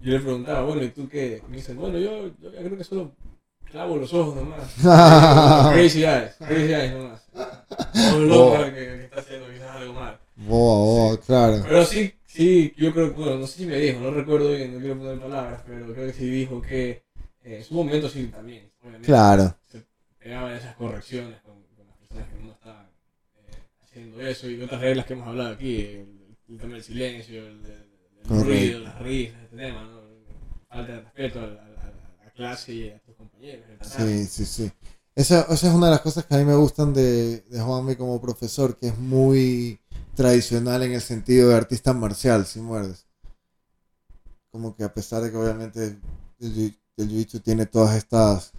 [0.00, 1.42] yo le preguntaba, bueno, ¿y tú qué?
[1.48, 3.14] Me dicen, bueno, yo, yo creo que solo
[3.70, 4.72] clavo los ojos nomás.
[5.72, 7.22] crazy eyes, crazy eyes nomás.
[7.94, 10.18] No loco que, que está haciendo quizás algo mal.
[10.36, 10.78] Boa,
[11.08, 11.62] boa, claro.
[11.68, 14.74] Pero sí, sí, yo creo que, bueno, no sé si me dijo, no recuerdo bien,
[14.74, 17.02] no quiero poner palabras, pero creo que sí dijo que
[17.44, 19.56] eh, en su momento sí también, obviamente, Claro.
[19.70, 19.84] se
[20.18, 23.50] pegaban esas correcciones con, con las personas que no estaban eh,
[23.82, 27.62] haciendo eso y otras reglas que hemos hablado aquí, el, el tema del silencio, el,
[28.24, 30.00] ruido, las risas, este tema, ¿no?
[30.68, 33.66] Falta de respeto a la, a la- clase y a tus compañeros.
[33.82, 34.72] Sí, sí, sí.
[35.14, 37.94] Esa, esa es una de las cosas que a mí me gustan de, de Juanmi
[37.96, 39.78] como profesor, que es muy
[40.14, 43.06] tradicional en el sentido de artista marcial, si muerdes.
[44.50, 45.98] Como que a pesar de que obviamente
[46.96, 48.52] el, jiu- el jiu-jitsu tiene todas estas,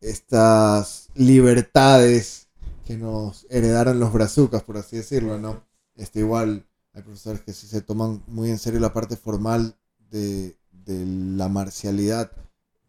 [0.00, 2.48] estas libertades
[2.84, 5.64] que nos heredaron los brazucas, por así decirlo, ¿no?
[5.94, 9.76] Este, igual hay profesores que sí se toman muy en serio la parte formal
[10.10, 12.32] de, de la marcialidad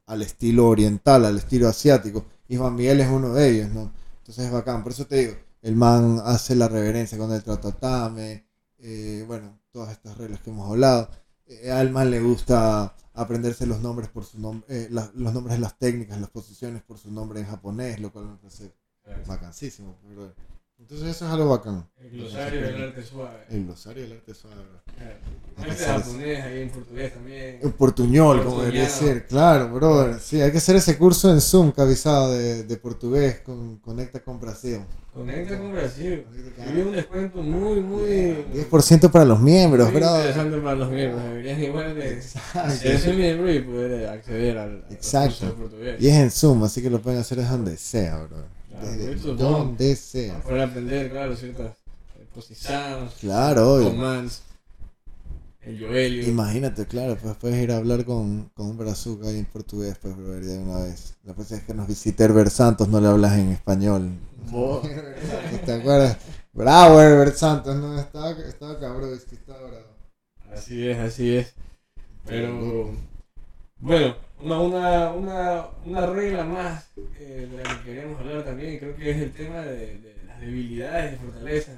[0.05, 2.25] al estilo oriental, al estilo asiático.
[2.47, 3.93] Y Juan Miguel es uno de ellos, ¿no?
[4.17, 4.83] Entonces es bacán.
[4.83, 8.45] Por eso te digo, el man hace la reverencia con el tratatame,
[8.79, 11.09] eh, bueno, todas estas reglas que hemos hablado.
[11.45, 15.55] Eh, al man le gusta aprenderse los nombres por su nombre, eh, la- los nombres
[15.57, 18.73] de las técnicas, las posiciones por su nombre en japonés, lo cual me parece
[19.27, 19.97] bacanísimo.
[20.83, 20.93] Brother.
[20.93, 21.87] Entonces eso es algo bacán.
[21.99, 23.45] El glosario del arte suave.
[23.49, 24.55] El glosario del arte suave.
[24.95, 25.71] Claro.
[25.71, 27.59] Este japonés, ahí en portugués también.
[27.61, 29.27] En portuñol, como debería ser.
[29.27, 30.19] Claro, brother.
[30.19, 34.19] Sí, hay que hacer ese curso en Zoom que avisado de, de portugués con Conecta
[34.21, 34.81] con Brasil.
[35.13, 36.25] Conecta con Brasil.
[36.67, 38.45] Había un descuento muy, muy.
[38.53, 40.27] 10% para los miembros, muy brother.
[40.27, 41.23] interesante para los miembros.
[41.23, 45.53] Deberían igual de ser miembro y poder acceder al, Exacto.
[45.53, 46.01] portugués.
[46.01, 48.37] Y es en Zoom, así que lo pueden hacer desde donde sea, bro.
[48.91, 50.41] Desde es donde sea.
[50.41, 51.77] Para aprender, claro, ciertas
[52.19, 53.89] eh, posiciones, Claro, obvio.
[53.89, 54.41] commands.
[55.61, 56.27] el Joelio.
[56.27, 60.15] Imagínate, claro, pues puedes ir a hablar con, con un brazuca ahí en portugués, pues,
[60.17, 61.15] brother, de una vez.
[61.23, 64.09] La próxima vez que nos visite Herbert Santos no le hablas en español.
[64.51, 64.85] Vos.
[65.65, 66.17] ¿Te acuerdas?
[66.51, 69.87] Bravo, Herbert Santos, no, estaba, estaba cabrón, es que estaba bravo.
[70.53, 71.53] Así es, así es.
[72.25, 72.91] Pero,
[73.79, 78.95] bueno, una, una, una, una regla más eh, de la que queríamos hablar también, creo
[78.95, 81.77] que es el tema de, de las debilidades y fortalezas,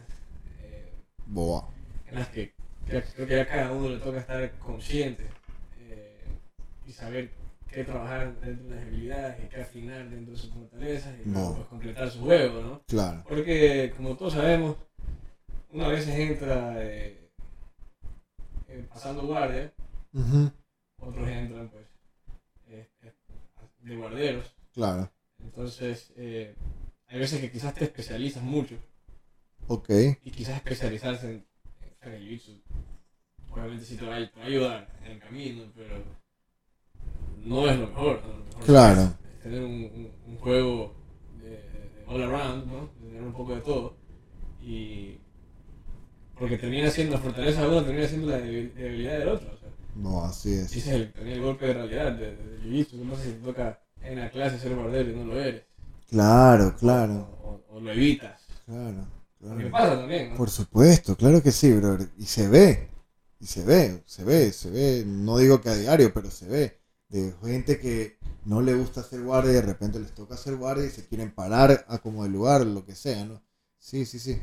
[0.63, 0.91] eh,
[1.27, 1.69] Boa.
[2.07, 2.53] en las que,
[2.87, 5.23] que creo que a cada uno le toca estar consciente
[5.81, 6.23] eh,
[6.87, 7.29] y saber
[7.69, 11.53] qué trabajar dentro de las debilidades y qué afinar dentro de sus fortalezas y No.
[11.55, 12.81] pues, completar su juego, ¿no?
[12.87, 13.23] Claro.
[13.27, 14.77] Porque, como todos sabemos,
[15.71, 16.77] una vez entra
[18.89, 19.71] pasando guardia,
[21.01, 21.85] otros entran pues
[23.85, 24.55] de guarderos.
[24.73, 25.11] Claro.
[25.43, 26.55] Entonces, eh,
[27.07, 28.75] hay veces que quizás te especializas mucho
[29.67, 29.89] Ok.
[30.23, 31.45] y quizás especializarse en,
[32.01, 32.61] en el jiu-jitsu.
[33.51, 36.03] Obviamente sí te va, a, te va a ayudar en el camino, pero
[37.43, 38.21] no es lo mejor.
[38.25, 38.33] ¿no?
[38.33, 39.01] Lo mejor Claro.
[39.35, 40.95] es tener un, un- un juego
[41.41, 42.89] de, de all around, ¿no?
[42.99, 43.95] Tener un poco de todo.
[44.61, 45.17] Y
[46.37, 49.53] porque termina siendo la fortaleza de uno, termina siendo la debil- debilidad del otro.
[49.53, 49.64] O sea,
[49.95, 50.75] No, así es.
[50.75, 53.03] ese es el, el golpe de realidad de, de, de jiu-jitsu.
[53.03, 55.63] No sé si te toca en la clase ser guardero y no lo eres.
[56.09, 58.41] Claro, claro, O, o- o lo evitas.
[58.65, 59.07] claro.
[59.47, 59.71] Porque claro.
[59.71, 60.35] pasa también, ¿no?
[60.35, 62.09] Por supuesto, claro que sí, brother.
[62.17, 62.89] Y se ve.
[63.39, 65.03] Y se ve, se ve, se ve.
[65.05, 66.79] No digo que a diario, pero se ve.
[67.09, 70.85] De gente que no le gusta hacer guardia y de repente les toca hacer guardia
[70.85, 73.41] y se quieren parar a como el lugar, lo que sea, ¿no?
[73.77, 74.41] Sí, sí, sí.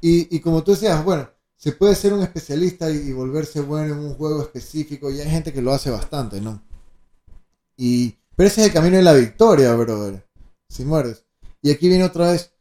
[0.00, 1.30] Y, y como tú decías, bueno,
[1.60, 5.52] se puede ser un especialista y, volverse bueno en un juego específico y hay gente
[5.52, 6.62] que lo hace bastante, ¿no?
[7.76, 10.26] Y, pero ese es el camino de la victoria, brother.
[10.68, 11.24] Si mueres.
[11.60, 12.54] Y aquí viene otra vez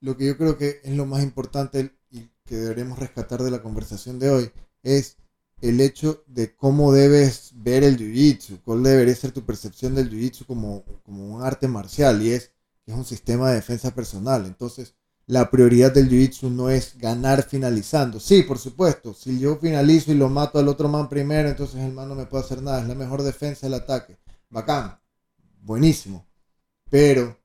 [0.00, 3.60] lo que yo creo que es lo más importante y que deberemos rescatar de la
[3.60, 4.50] conversación de hoy
[4.84, 5.16] es
[5.60, 10.46] el hecho de cómo debes ver el jiu-jitsu, cuál debería ser tu percepción del jiu-jitsu
[10.46, 12.54] como, como un arte marcial y es
[12.86, 14.46] es un sistema de defensa personal.
[14.46, 14.94] Entonces,
[15.26, 18.20] la prioridad del jiu-jitsu no es ganar finalizando.
[18.20, 21.92] Sí, por supuesto, si yo finalizo y lo mato al otro man primero, entonces el
[21.92, 24.18] man no me puede hacer nada, es la mejor defensa del ataque.
[24.50, 24.98] Bacán,
[25.62, 26.26] buenísimo.
[26.90, 27.36] Pero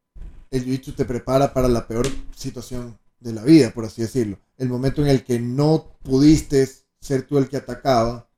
[0.51, 4.37] el jiu-jitsu te prepara para la peor situación de la vida, por así decirlo.
[4.57, 6.67] El momento en el que no pudiste
[6.99, 8.29] ser tú el que atacaba,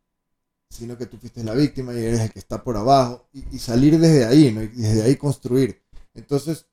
[0.69, 3.59] sino que tú fuiste la víctima y eres el que está por abajo, y, y
[3.59, 4.61] salir desde ahí, ¿no?
[4.61, 5.81] Y desde ahí construir.
[6.13, 6.67] Entonces,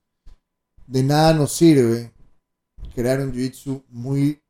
[0.86, 2.12] de nada nos sirve
[2.98, 4.42] crear un jiu-jitsu muy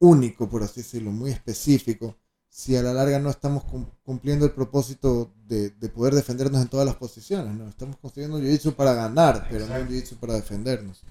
[0.00, 2.16] único, por así decirlo, muy específico,
[2.48, 6.68] si a la larga no estamos cum- cumpliendo el propósito de, de poder defendernos en
[6.68, 7.68] todas las posiciones, ¿no?
[7.68, 9.92] Estamos construyendo un jiu-jitsu para ganar, pero no un Exacto.
[9.94, 11.02] jiu-jitsu para defendernos.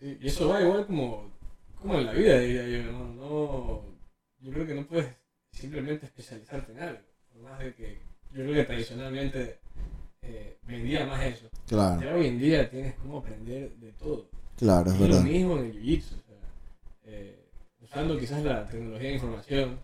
[0.00, 1.30] Sí, y eso va igual como,
[1.80, 2.90] como en la vida, diría yo.
[2.90, 3.14] ¿no?
[3.14, 3.82] No,
[4.40, 5.14] yo creo que no puedes
[5.52, 7.00] simplemente especializarte en algo.
[7.32, 8.00] Por más de que
[8.34, 9.60] yo creo que tradicionalmente
[10.22, 11.48] eh, vendía más eso.
[11.68, 14.28] Claro, Ya hoy en día tienes como aprender de todo.
[14.60, 15.22] Claro, es Es lo verdad.
[15.24, 16.12] mismo en el jiu-jitsu.
[16.14, 16.36] o sea,
[17.06, 17.44] eh,
[17.82, 19.80] usando quizás la tecnología de información,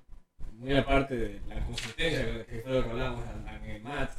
[0.53, 4.11] muy aparte de la consistencia que- fue lo que hablamos en en el MAT,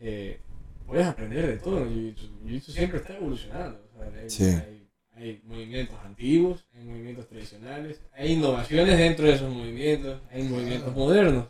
[0.00, 0.40] eh,
[0.86, 2.24] puedes aprender de todo en el jiu-jitsu.
[2.42, 3.80] El jiu-jitsu siempre está evolucionando.
[3.94, 4.44] o sea, hay, Sí.
[4.44, 10.94] hay- hay movimientos antiguos, hay movimientos tradicionales, hay innovaciones dentro de esos movimientos, hay movimientos
[10.96, 11.46] modernos,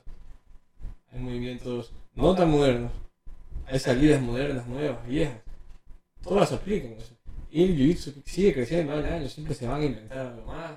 [1.10, 2.92] hay movimientos no tan modernos,
[3.66, 5.40] hay salidas modernas, nuevas, viejas.
[6.22, 6.92] Todas se aplican.
[6.92, 7.13] o sea,
[7.54, 10.72] y el jiu-jitsu sigue creciendo año a año, siempre se van a inventar algo más.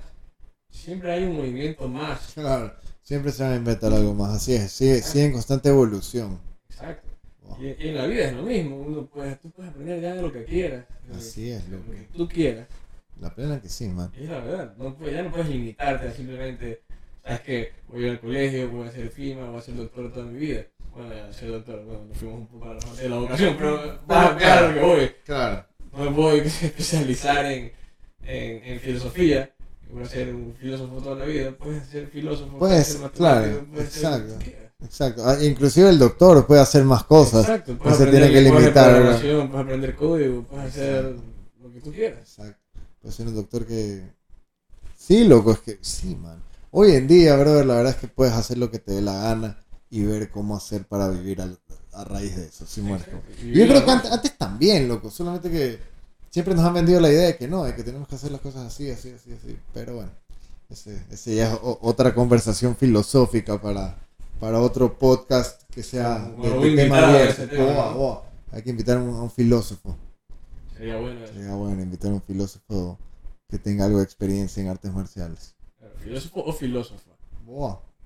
[0.70, 2.34] Siempre hay un movimiento más.
[2.36, 2.72] Claro,
[3.02, 6.40] siempre se van a inventar algo más, así es, sigue, sigue en constante evolución.
[6.70, 7.10] Exacto.
[7.42, 7.58] Wow.
[7.64, 8.78] Y, y en la vida es lo mismo.
[8.78, 10.86] Uno puede, tú puedes aprender ya de lo que quieras.
[11.16, 12.68] Así que- es, lo que tú quieras.
[13.20, 14.12] La plena que sí, man.
[14.16, 14.76] Es la verdad.
[14.78, 16.84] No ya no puedes limitarte a simplemente,
[17.24, 20.14] sabes que voy a ir al colegio, voy a ser FIMA, voy a ser doctor
[20.14, 20.64] toda mi vida.
[20.94, 24.44] Bueno, ser doctor, bueno, nos fuimos un poco a la de la vocación, pero vas
[24.44, 25.12] a lo que voy.
[25.26, 25.66] Claro.
[25.98, 27.72] No me puedo especializar en,
[28.24, 29.52] en, en filosofía.
[30.02, 31.52] a ser un filósofo toda la vida.
[31.58, 34.46] Puedes ser filósofo, Puedes, ser matemático, claro, puedes ser exacto.
[34.84, 35.24] Exacto.
[35.28, 37.42] Ah, inclusive el doctor puede hacer más cosas.
[37.42, 37.74] Exacto.
[37.74, 39.20] no Puedes se aprender tiene que limitar, ¿verdad?
[39.20, 41.16] programación, puedes aprender código, puedes hacer
[41.62, 42.20] lo que tú quieras.
[42.20, 42.62] Exacto.
[43.02, 44.04] Puede ser un doctor que.
[44.96, 45.78] Sí, loco, es que.
[45.82, 46.44] Sí, man.
[46.72, 49.14] Hoy en día, brother, la verdad es que puedes hacer lo que te dé la
[49.14, 49.58] gana
[49.90, 51.58] y ver cómo hacer para vivir al-
[52.00, 52.82] a raíz de eso, sí,
[53.54, 55.80] yo creo que antes, antes también, loco, solamente que
[56.30, 58.42] siempre nos han vendido la idea de que no, de que tenemos que hacer las
[58.42, 59.58] cosas así, así, así, así.
[59.74, 60.12] Pero bueno,
[60.70, 63.98] ese, ese ya es o- otra conversación filosófica para,
[64.40, 68.24] para otro podcast que sea de, Bueno, tema abierto.
[68.52, 69.96] Hay que invitar a un, a un filósofo.
[70.78, 71.34] Sería bueno eso.
[71.34, 72.98] Sería bueno invitar a un filósofo
[73.50, 75.56] que tenga algo de experiencia en artes marciales.
[76.04, 77.12] ¿Filósofo o filósofa?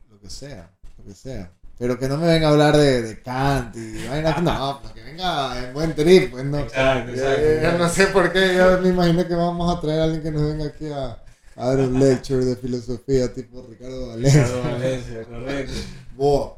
[0.10, 0.72] Lo que sea.
[0.98, 1.52] lo que sea.
[1.82, 5.02] Pero que no me venga a hablar de, de Kant y vainas, no, pues que
[5.02, 6.60] venga en buen trip, pues no.
[6.60, 7.42] Exacto, exacto.
[7.64, 10.30] Yo no sé por qué, yo me imagino que vamos a traer a alguien que
[10.30, 11.18] nos venga aquí a,
[11.56, 14.44] a dar un lecture de filosofía tipo Ricardo Valencia.
[14.44, 15.74] Ricardo Valencia, correcto.
[16.16, 16.58] Boa.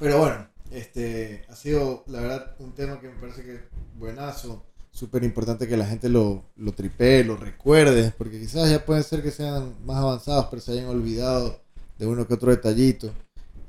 [0.00, 3.60] Pero bueno, este ha sido la verdad un tema que me parece que es
[3.96, 9.04] buenazo, súper importante que la gente lo, lo tripee, lo recuerde, porque quizás ya pueden
[9.04, 11.60] ser que sean más avanzados, pero se hayan olvidado
[11.96, 13.12] de uno que otro detallito.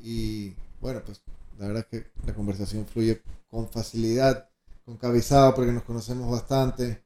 [0.08, 1.22] Y bueno, pues
[1.58, 4.48] la verdad es que la conversación fluye con facilidad,
[4.86, 7.02] con cabizado, porque nos conocemos bastante.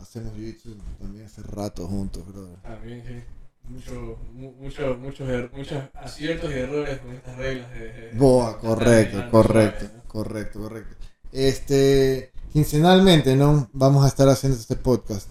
[0.00, 2.56] Hacemos jiu-jitsu también hace rato juntos, brother.
[2.62, 3.22] También, sí.
[3.68, 8.10] Mucho, mu- mucho, muchos, er- muchos aciertos y errores con estas reglas de...
[8.14, 10.02] Boa, correcto, de- correcto, ¿no?
[10.08, 10.96] correcto, correcto.
[11.30, 13.70] Este, quincenalmente, ¿no?
[13.72, 15.28] Vamos a estar haciendo este podcast.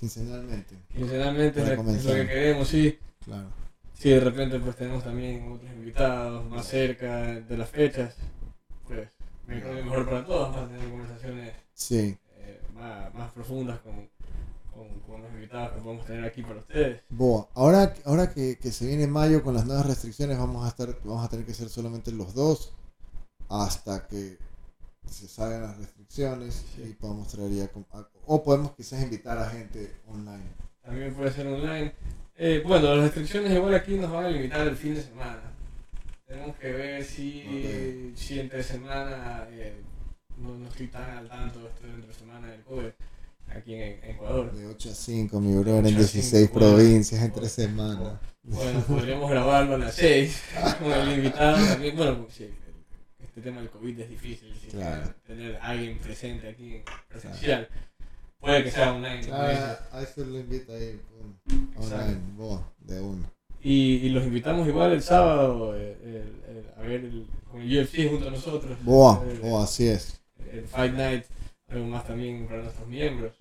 [0.00, 2.98] Quincenalmente, Quincenalmente es lo- que queremos, sí.
[3.24, 3.48] claro.
[3.98, 8.14] Si de repente pues tenemos también otros invitados más cerca de las fechas,
[8.86, 9.08] pues
[9.46, 12.16] mejor para todos, para tener conversaciones Sí.
[12.36, 14.08] eh, más, más profundas con,
[14.72, 17.02] con, con los invitados que podemos tener aquí para ustedes.
[17.08, 20.96] Boa, ahora, ahora que, que se viene mayo con las nuevas restricciones, vamos a estar,
[21.04, 22.72] vamos a tener que ser solamente los dos
[23.48, 24.38] hasta que
[25.06, 26.82] se salgan las restricciones Sí.
[26.90, 30.44] y podamos traer ya a- o podemos quizás invitar a gente online.
[30.82, 31.92] También puede ser online.
[32.40, 35.42] Eh, bueno, las restricciones igual aquí nos van a limitar el fin de semana.
[36.26, 39.74] Tenemos que ver si, si entre semana, eh,
[40.36, 42.90] no, no estoy tan al tanto, estoy entre semana del COVID
[43.48, 44.52] aquí en, en Ecuador.
[44.52, 46.76] De 8 a 5, mi brother, en 8 a 16 5, bueno.
[46.76, 48.12] provincias en 3 semanas.
[48.42, 50.42] Bueno, podríamos grabarlo a las 6
[50.80, 51.96] con el invitado también.
[51.96, 55.12] Bueno, sí, el- este tema del COVID es difícil, sí, Claro.
[55.26, 57.68] tener a alguien presente aquí presencial.
[58.40, 59.32] Puede que sea online, dices.
[59.34, 61.00] Ah, a eso lo invita ahí,
[61.76, 63.30] online, boa, de uno.
[63.62, 67.76] Y, y los invitamos igual el sábado eh, el- el- a ver el, con el
[67.78, 68.78] UFC junto a nosotros.
[68.84, 70.20] Boa, El- boa, así es.
[70.52, 71.24] El Fight Night,
[71.68, 73.32] algo más también para nuestros miembros.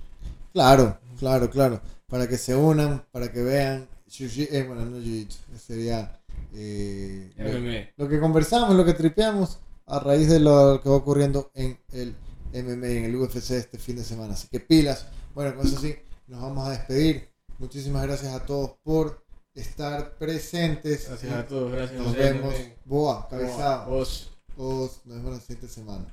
[0.53, 1.81] Claro, claro, claro.
[2.07, 3.87] Para que se unan, para que vean.
[4.19, 6.19] eh, bueno, no jiu-jitsu, sería
[6.55, 11.51] eh, lo, lo que conversamos, lo que tripeamos a raíz de lo que va ocurriendo
[11.53, 12.15] en el
[12.63, 14.33] MMA, en el UFC este fin de semana.
[14.33, 15.07] Así que pilas.
[15.33, 15.95] Bueno, con eso sí,
[16.27, 17.29] nos vamos a despedir.
[17.59, 21.07] Muchísimas gracias a todos por estar presentes.
[21.07, 22.53] Gracias a todos, gracias a Nos vemos.
[22.85, 23.89] Boa, cabezado.
[23.91, 24.31] Vos.
[24.57, 26.05] Os- Nos vemos la siguiente semana.